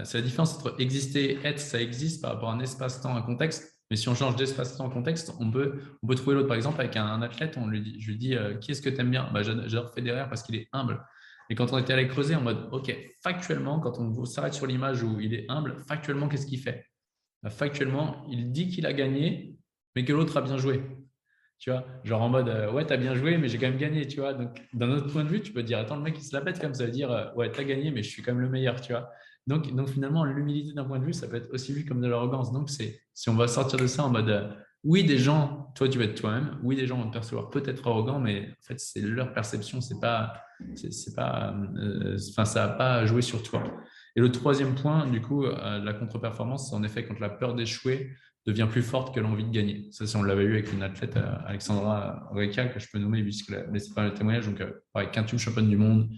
[0.03, 1.59] c'est la différence entre exister et être.
[1.59, 3.73] Ça existe par rapport à un espace-temps, un contexte.
[3.93, 6.47] Mais si on change d'espace-temps contexte, on peut, on peut trouver l'autre.
[6.47, 8.89] Par exemple, avec un, athlète, on lui dit, je lui dis euh, Qui est-ce que
[8.89, 9.29] tu aimes bien?
[9.31, 11.05] Bah, J'adore Federer parce qu'il est humble.
[11.49, 15.03] Et quand on était allé creuser en mode OK, factuellement, quand on s'arrête sur l'image
[15.03, 16.87] où il est humble, factuellement, qu'est-ce qu'il fait?
[17.43, 19.59] Bah, Factuellement, il dit qu'il a gagné,
[19.95, 20.81] mais que l'autre a bien joué.
[21.63, 23.77] Tu vois, genre en mode euh, Ouais, tu as bien joué, mais j'ai quand même
[23.77, 24.05] gagné.
[24.05, 26.21] Tu vois, donc d'un autre point de vue, tu peux dire Attends, le mec, il
[26.21, 28.21] se la pète comme ça veut dire euh, Ouais, tu as gagné, mais je suis
[28.21, 28.81] quand même le meilleur.
[28.81, 29.09] Tu vois,
[29.47, 32.07] donc, donc finalement, l'humilité d'un point de vue, ça peut être aussi vu comme de
[32.09, 32.51] l'arrogance.
[32.51, 34.49] Donc, c'est si on va sortir de ça en mode euh,
[34.83, 36.59] oui, des gens, toi, tu vas être toi-même.
[36.63, 39.79] Oui, des gens vont te percevoir peut-être arrogant, mais en fait, c'est leur perception.
[39.79, 40.33] C'est pas,
[40.75, 41.55] c'est pas,
[42.29, 43.63] enfin, ça n'a pas joué sur toi.
[44.17, 48.11] Et le troisième point, du coup, la contre-performance, c'est en effet quand la peur d'échouer
[48.45, 49.87] devient plus forte que l'envie de gagner.
[49.91, 53.71] Ça, on l'avait eu avec une athlète, Alexandra Reca, que je peux nommer puisqu'elle a
[53.71, 56.09] laissé pas le témoignage, donc pareil, quintuple championne du monde,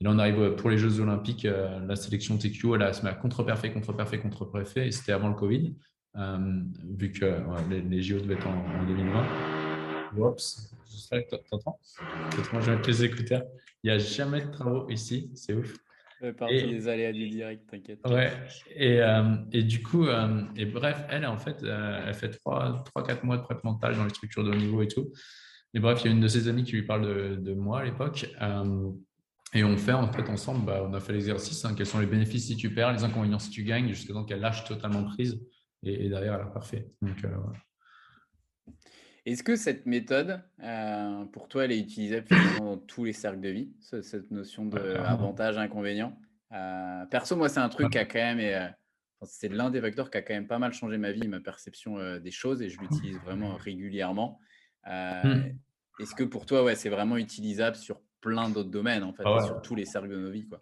[0.00, 3.02] et là, on arrive pour les Jeux Olympiques, euh, la sélection TQ, elle a se
[3.04, 5.74] met à contre-perfait, contre-perfait, contre-perfait, et c'était avant le Covid,
[6.16, 6.62] euh,
[6.98, 7.24] vu que
[7.70, 9.26] les, JO devaient être en, 2020.
[10.16, 11.78] Oups, j'espère que tu entends.
[12.52, 13.42] Moi, je vais mettre les écouteurs.
[13.82, 15.76] Il n'y a jamais de travaux ici, c'est ouf.
[16.38, 18.00] Partie et, des aléas du direct, t'inquiète.
[18.08, 18.32] Ouais,
[18.74, 20.06] et, euh, et, du coup,
[20.56, 24.44] et bref, elle, en fait, elle fait 3-4 mois de prep mental dans les structures
[24.44, 25.12] de haut niveau et tout.
[25.74, 27.80] Et bref, il y a une de ses amies qui lui parle de, de moi
[27.80, 28.26] à l'époque.
[29.54, 32.06] Et on fait en fait ensemble, bah, on a fait l'exercice, hein, quels sont les
[32.06, 35.40] bénéfices si tu perds, les inconvénients si tu gagnes, jusqu'à temps qu'elle lâche totalement prise
[35.84, 36.90] et, derrière elle a parfait.
[37.00, 37.28] Donc, euh,
[39.26, 42.26] Est-ce que cette méthode, euh, pour toi, elle est utilisable
[42.58, 46.18] dans tous les cercles de vie, cette notion d'avantage, inconvénient?
[46.52, 48.74] Euh, Perso, moi, c'est un truc qui a quand même,
[49.22, 52.18] c'est l'un des facteurs qui a quand même pas mal changé ma vie, ma perception
[52.18, 54.38] des choses, et je l'utilise vraiment régulièrement.
[54.86, 55.52] Hmm.
[56.00, 59.40] Est-ce que pour toi, ouais, c'est vraiment utilisable sur plein d'autres domaines, en fait, ah
[59.44, 60.46] sur tous les cercles de nos vies.
[60.46, 60.58] Quoi?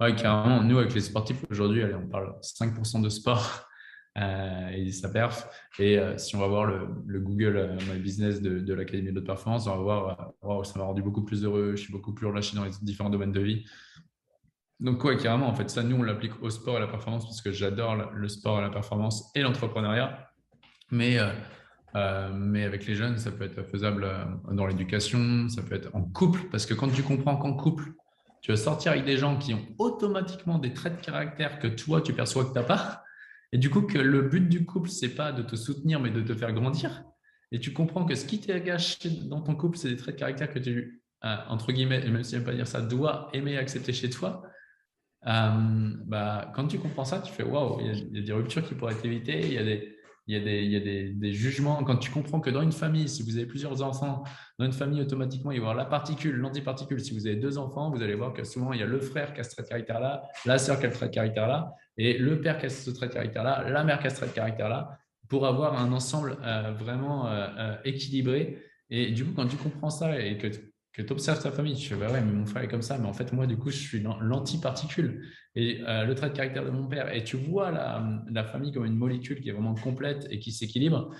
[0.00, 0.62] Ouais, carrément.
[0.62, 3.68] Nous, avec les sportifs aujourd'hui, on parle 5% de sport
[4.18, 5.48] euh, et ça perf.
[5.78, 9.66] Et euh, si on va voir le, Google euh, My Business de, l'Académie de performance,
[9.66, 12.64] on va voir, ça m'a rendu beaucoup plus heureux, je suis beaucoup plus relâché dans
[12.64, 13.64] les différents domaines de vie.
[14.80, 17.24] Donc, ouais, carrément, en fait, ça, nous, on l'applique au sport et à la performance
[17.24, 20.30] parce que j'adore le sport et la performance et l'entrepreneuriat.
[20.90, 21.18] Mais
[21.96, 25.94] euh, mais avec les jeunes, ça peut être faisable euh, dans l'éducation, ça peut être
[25.94, 27.92] en couple, parce que quand tu comprends qu'en couple,
[28.40, 32.00] tu vas sortir avec des gens qui ont automatiquement des traits de caractère que toi,
[32.00, 33.03] tu perçois que tu n'as pas,
[33.54, 36.20] et du coup que le but du couple, c'est pas de te soutenir, mais de
[36.20, 37.04] te faire grandir,
[37.52, 40.20] et tu comprends que ce qui t'est gâché dans ton couple, c'est des traits de
[40.20, 43.56] caractère que tu, euh, entre guillemets, même si je n'aime pas dire ça, dois aimer
[43.56, 44.42] accepter chez toi,
[45.24, 48.92] bah, quand tu comprends ça, tu fais waouh, il y, a des ruptures qui pourraient
[48.92, 49.93] être évitées, il y a des
[50.26, 51.82] il y a, des, jugements.
[51.84, 54.24] Quand tu comprends que dans une famille, si vous avez plusieurs enfants,
[54.58, 57.00] dans une famille, automatiquement, il va y avoir la particule, l'antiparticule.
[57.00, 59.34] Si vous avez deux enfants, vous allez voir que souvent, il y a le frère
[59.34, 62.16] qui a ce trait de caractère-là, la sœur qui a le trait de caractère-là, et
[62.16, 64.32] le père qui a ce trait de caractère-là, la mère qui a ce trait de
[64.32, 64.98] caractère-là,
[65.28, 68.62] pour avoir un ensemble euh, vraiment euh, euh, équilibré.
[68.90, 70.48] Et du coup, quand tu comprends ça et que
[70.94, 72.96] que tu observes ta famille, tu fais bah ouais, mais mon frère est comme ça,
[72.98, 75.26] mais en fait, moi, du coup, je suis l'antiparticule
[75.56, 77.12] et euh, le trait de caractère de mon père.
[77.12, 81.10] Et tu vois la, famille comme une molécule qui est vraiment complète et qui s'équilibre,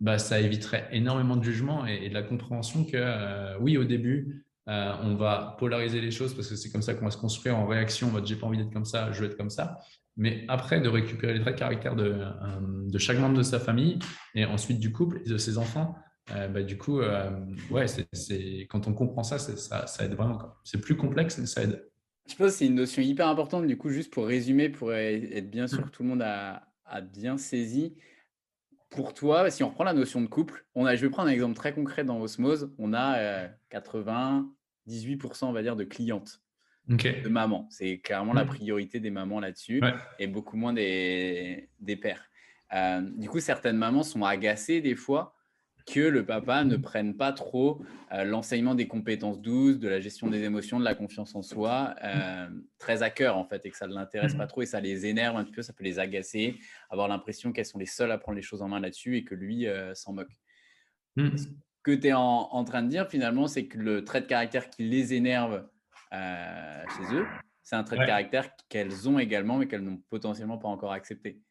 [0.00, 4.46] bah, ça éviterait énormément de jugement et, de la compréhension que, euh, oui, au début,
[4.68, 7.58] euh, on va polariser les choses parce que c'est comme ça qu'on va se construire
[7.58, 8.06] en réaction.
[8.08, 9.80] On va dire, j'ai pas envie d'être comme ça, je veux être comme ça.
[10.16, 13.98] Mais après, de récupérer les traits de caractère de chaque membre de sa famille
[14.36, 15.96] et ensuite du couple et de ses enfants,
[16.30, 17.30] euh, bah, du coup, euh,
[17.70, 20.54] ouais, c'est, quand on comprend ça, ça, ça, aide vraiment.
[20.64, 21.86] C'est plus complexe, mais ça aide.
[22.26, 25.50] Je pense que c'est une notion hyper importante, du coup, juste pour résumer, pour être
[25.50, 27.94] bien sûr que tout le monde a, a, bien saisi.
[28.88, 31.32] Pour toi, si on reprend la notion de couple, on a, je vais prendre un
[31.32, 34.48] exemple très concret dans Osmose, on a 80,
[34.88, 36.40] euh, 18% on va dire de clientes,
[36.88, 37.66] de mamans.
[37.70, 38.48] C'est clairement la mmh.
[38.48, 39.82] priorité des mamans là-dessus
[40.18, 42.30] et beaucoup moins des, des pères.
[43.16, 45.33] du coup, certaines mamans sont agacées des fois
[45.86, 47.82] que le papa ne prenne pas trop
[48.12, 51.94] euh, l'enseignement des compétences douces, de la gestion des émotions, de la confiance en soi,
[52.02, 54.80] euh, très à cœur en fait, et que ça ne l'intéresse pas trop et ça
[54.80, 56.58] les énerve un petit peu, ça peut les agacer,
[56.90, 59.34] avoir l'impression qu'elles sont les seules à prendre les choses en main là-dessus et que
[59.34, 60.32] lui euh, s'en moque.
[61.16, 61.36] Hmm.
[61.36, 61.48] Ce
[61.82, 64.84] que tu es en, train de dire finalement, c'est que le trait de caractère qui
[64.84, 65.66] les énerve
[66.12, 67.26] chez eux,
[67.62, 71.42] c'est un trait de caractère qu'elles ont également mais qu'elles n'ont potentiellement pas encore accepté.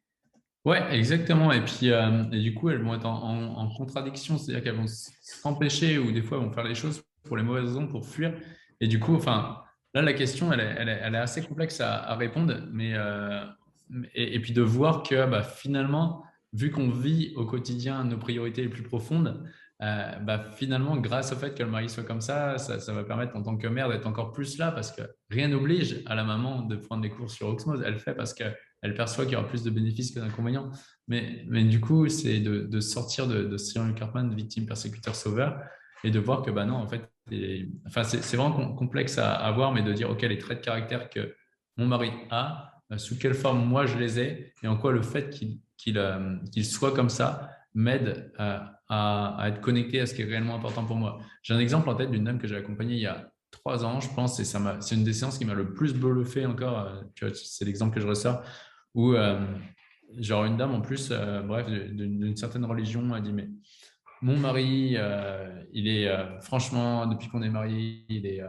[0.65, 1.51] Ouais, exactement.
[1.51, 5.97] Et puis, euh, et du coup, elles vont être en, contradiction, c'est-à-dire qu'elles vont s'empêcher
[5.97, 8.33] ou des fois elles vont faire les choses pour les mauvaises raisons, pour fuir.
[8.79, 9.61] Et du coup, enfin,
[9.93, 13.43] là, la question, elle est, assez complexe à, répondre, mais euh,
[14.15, 18.69] et, puis de voir que bah, finalement, vu qu'on vit au quotidien nos priorités les
[18.69, 19.43] plus profondes,
[19.81, 23.03] euh, bah, finalement, grâce au fait que le mari soit comme ça, ça, ça va
[23.03, 26.23] permettre en tant que mère d'être encore plus là parce que rien n'oblige à la
[26.23, 27.83] maman de prendre des cours sur Oxmose.
[27.85, 28.45] Elle fait parce que
[28.83, 30.69] elle perçoit qu'il y aura plus de bénéfices que d'inconvénients.
[31.07, 35.59] Mais, mais du coup, c'est de, sortir de, de Cyril Cartman, victime, persécuteur, sauveur,
[36.03, 37.09] et de voir que bah non, en fait,
[37.87, 41.09] enfin, c'est vraiment complexe à, à, voir, mais de dire, OK, les traits de caractère
[41.09, 41.33] que
[41.77, 45.01] mon mari a, euh, sous quelle forme moi je les ai, et en quoi le
[45.01, 50.25] fait qu'il euh, soit comme ça m'aide à, à, être connecté à ce qui est
[50.25, 51.19] réellement important pour moi.
[51.41, 54.01] J'ai un exemple en tête d'une dame que j'ai accompagnée il y a trois ans,
[54.01, 56.79] je pense, et c'est une des séances qui m'a le plus bluffé encore.
[57.21, 58.43] Euh, c'est l'exemple que je ressors
[58.93, 59.39] où, euh,
[60.17, 63.49] genre, une dame en plus, euh, bref, d'une certaine religion, a dit Mais
[64.21, 66.09] mon mari, euh, il est
[66.41, 68.41] franchement, depuis qu'on est marié, il est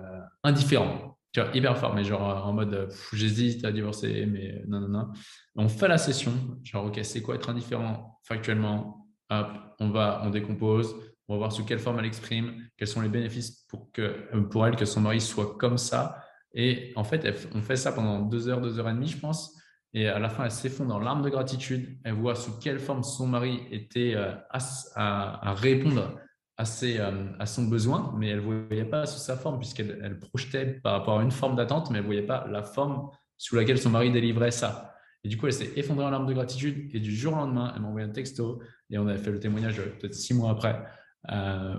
[0.43, 1.19] indifférent.
[1.33, 5.13] Tu vois, hyper fort, mais genre en mode j'hésite à divorcer, mais non, non, non.
[5.57, 6.33] On fait la session,
[6.63, 9.09] genre, ok, c'est quoi être indifférent factuellement?
[9.31, 9.49] Hop,
[9.81, 10.95] on va, on décompose,
[11.27, 14.67] on va voir sous quelle forme elle exprime, quels sont les bénéfices pour, que, pour
[14.67, 16.23] elle que son mari soit comme ça.
[16.55, 19.59] Et en fait, on fait ça pendant deux heures, deux heures et demie, je pense.
[19.95, 21.97] Et à la fin, elle s'effondre dans larmes de gratitude.
[22.03, 26.19] Elle voit sous quelle forme son mari était euh, à, répondre
[26.57, 30.19] à, euh, à, son besoin, mais elle ne voyait pas sous sa forme, puisqu'elle elle
[30.19, 33.55] projetait par rapport à une forme d'attente, mais elle ne voyait pas la forme sous
[33.55, 34.97] laquelle son mari délivrait ça.
[35.23, 36.91] Et du coup, elle s'est effondrée en larmes de gratitude.
[36.93, 38.61] Et du jour au lendemain, elle m'a envoyé un texto.
[38.91, 40.83] Et on avait fait le témoignage euh, peut-être six mois après,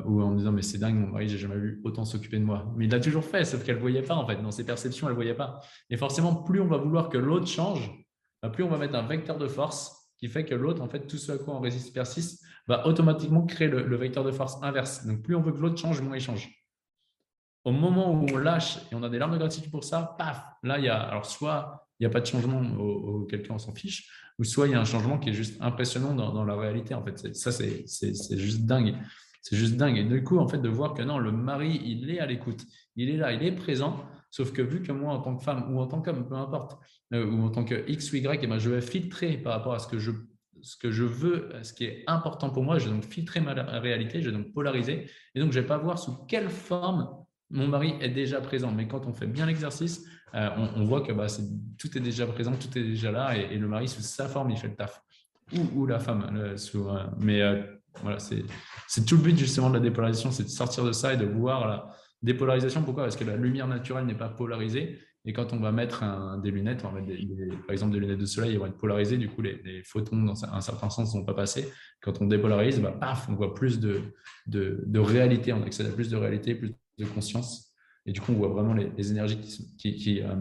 [0.06, 2.46] où en me disant Mais c'est dingue, mon mari, j'ai jamais vu autant s'occuper de
[2.46, 2.74] moi.
[2.78, 4.42] Mais il l'a toujours fait, sauf qu'elle ne voyait pas, en fait.
[4.42, 5.60] Dans ses perceptions, elle ne voyait pas.
[5.90, 8.05] Et forcément, plus on va vouloir que l'autre change,
[8.50, 11.18] plus on va mettre un vecteur de force qui fait que l'autre, en fait, tout
[11.18, 15.06] ce à quoi on résiste persiste, va automatiquement créer le, vecteur de force inverse.
[15.06, 16.50] Donc, plus on veut que l'autre change, moins il change.
[17.64, 20.44] Au moment où on lâche et on a des larmes de gratitude pour ça, paf,
[20.64, 23.60] là, il y a, alors soit il n'y a pas de changement auquel cas on
[23.60, 26.56] s'en fiche, ou soit il y a un changement qui est juste impressionnant dans, la
[26.56, 26.94] réalité.
[26.94, 27.86] En fait, ça, c'est
[28.38, 28.96] juste dingue.
[29.42, 29.98] C'est juste dingue.
[29.98, 32.66] Et du coup, en fait, de voir que non, le mari, il est à l'écoute,
[32.96, 34.04] il est là, il est présent,
[34.36, 36.78] Sauf que vu que moi, en tant que femme ou en tant qu'homme, peu importe,
[37.14, 39.74] euh, ou en tant que X ou Y, eh ben, je vais filtrer par rapport
[39.74, 40.12] à ce que je
[40.62, 43.54] ce que je veux, ce qui est important pour moi, je vais donc filtrer ma
[43.54, 47.08] réalité, je vais donc polariser, et donc je ne vais pas voir sous quelle forme
[47.50, 48.72] mon mari est déjà présent.
[48.72, 51.28] Mais quand on fait bien l'exercice, euh, on, voit que bah,
[51.78, 54.58] tout est déjà présent, tout est déjà là, et, le mari, sous sa forme, il
[54.58, 55.02] fait le taf.
[55.76, 56.58] Ou, la femme.
[56.58, 57.42] sous, euh, mais
[58.02, 61.18] voilà, c'est tout le but justement de la dépolarisation, c'est de sortir de ça et
[61.18, 61.96] de voir
[62.26, 63.04] Dépolarisation, pourquoi?
[63.04, 64.98] Parce que la lumière naturelle n'est pas polarisée.
[65.26, 66.04] Et quand on va mettre
[66.42, 67.22] des lunettes, on va mettre
[67.66, 70.44] par exemple des lunettes de soleil, elles vont être polarisées, du coup les, photons dans
[70.46, 71.72] un certain sens ne vont pas passer.
[72.02, 74.02] Quand on dépolarise, bah, paf, on voit plus de,
[74.48, 77.74] de, réalité, on accède à plus de réalité, plus de conscience.
[78.08, 79.40] Et du coup, on voit vraiment les, énergies
[79.78, 80.36] qui, qui, euh,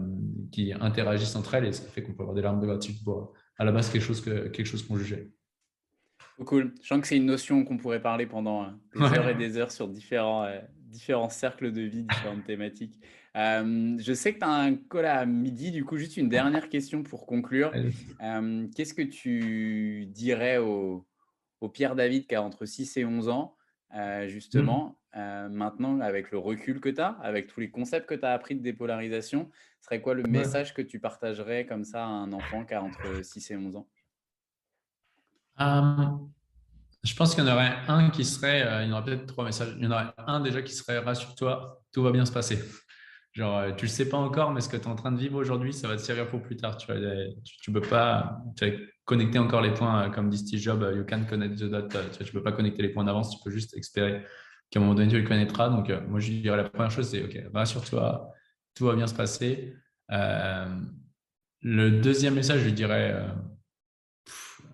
[0.51, 3.03] qui, interagissent entre elles et ce qui fait qu'on peut avoir des larmes de gratitude
[3.03, 5.31] pour à la base quelque chose qu'on quelque chose qu'on jugeait.
[6.45, 6.73] cool.
[6.81, 9.71] Je sens que c'est une notion qu'on pourrait parler pendant des heures et des heures
[9.71, 10.47] sur différents,
[10.95, 12.99] différents cercles de vie, différentes thématiques.
[13.35, 17.03] je sais que tu as un call à midi, du coup, juste une dernière question
[17.03, 17.71] pour conclure.
[18.75, 21.05] Qu'est-ce que tu dirais au,
[21.61, 23.55] au, Pierre David qui a entre 6 et 11 ans,
[23.93, 24.27] mmh.
[24.27, 28.31] justement, maintenant, avec le recul que tu as, avec tous les concepts que tu as
[28.31, 29.49] appris de dépolarisation,
[29.81, 33.23] serait quoi le message que tu partagerais comme ça à un enfant qui a entre
[33.23, 33.87] 6 et 11 ans?
[37.05, 39.27] Je pense qu'il y en aurait un qui serait, euh, il y en aurait peut-être
[39.27, 39.75] trois messages.
[39.77, 42.59] Il y en aurait un déjà qui serait rassure-toi, tout va bien se passer.
[43.33, 45.19] Genre, euh, tu le sais pas encore, mais ce que tu es en train de
[45.19, 46.77] vivre aujourd'hui, ça va te servir pour plus tard.
[46.77, 48.41] Tu ne tu, peux pas
[49.03, 51.89] connecter encore les points, euh, comme dit Steve Jobs, you can connect the dot.
[51.89, 54.23] Tu ne peux pas connecter les points d'avance, tu peux juste espérer
[54.71, 55.69] qu'à un moment donné, tu le connaîtras.
[55.69, 58.31] Donc, moi, je dirais la première chose, c'est OK, rassure-toi,
[58.73, 59.75] tout va bien se passer.
[60.09, 63.15] le deuxième message, je dirais,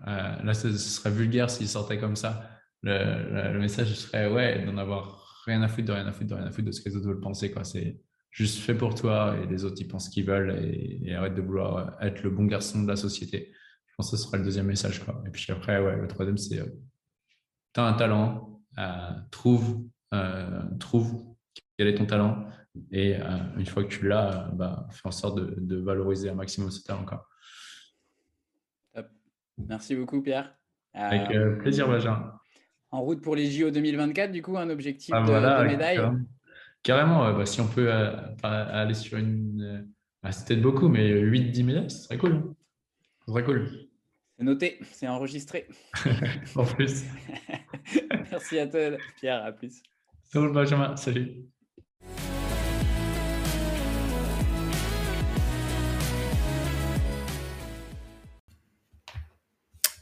[0.06, 2.48] euh, là, ce, serait vulgaire s'il sortait comme ça.
[2.82, 6.46] Le, message serait ouais, d'en avoir rien à foutre, de rien à foutre, de rien
[6.46, 7.52] à foutre de ce que les autres veulent penser.
[7.62, 8.00] C'est
[8.30, 11.42] juste fait pour toi et les autres, ils pensent ce qu'ils veulent et, arrête de
[11.42, 13.52] vouloir être le bon garçon de la société.
[13.86, 15.02] Je pense que ce serait le deuxième message.
[15.26, 16.66] Et puis après, ouais, le troisième, c'est euh,
[17.74, 19.86] tu as un talent, euh, trouve,
[20.80, 21.24] trouve
[21.78, 22.46] quel est ton talent
[22.90, 23.16] et
[23.56, 27.04] une fois que tu l'as, bah, fais en sorte de, valoriser un maximum ce talent.
[29.58, 30.54] Merci beaucoup, Pierre.
[30.94, 32.32] Avec euh, plaisir, Benjamin.
[32.90, 36.00] En route pour les JO 2024, du coup, un objectif ah, de, médaille?
[36.82, 39.62] Carrément, bah, si on peut euh, aller sur une.
[39.62, 39.82] Euh,
[40.22, 42.54] bah, c'est peut-être beaucoup, mais 8-10 médailles, ce serait cool.
[43.20, 43.68] Ce serait cool.
[44.36, 45.68] C'est noté, c'est enregistré.
[46.56, 47.04] en plus.
[48.30, 48.80] Merci à toi,
[49.18, 49.44] Pierre.
[49.44, 49.82] À plus.
[50.24, 50.96] Salut, Benjamin.
[50.96, 51.46] Salut.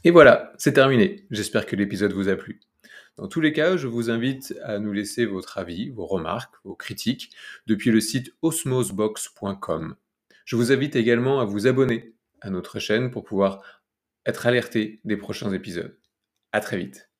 [0.03, 1.27] Et voilà, c'est terminé.
[1.29, 2.59] J'espère que l'épisode vous a plu.
[3.17, 6.75] Dans tous les cas, je vous invite à nous laisser votre avis, vos remarques, vos
[6.75, 7.31] critiques
[7.67, 9.95] depuis le site osmosbox.com.
[10.45, 13.83] Je vous invite également à vous abonner à notre chaîne pour pouvoir
[14.25, 15.95] être alerté des prochains épisodes.
[16.51, 17.10] À très vite.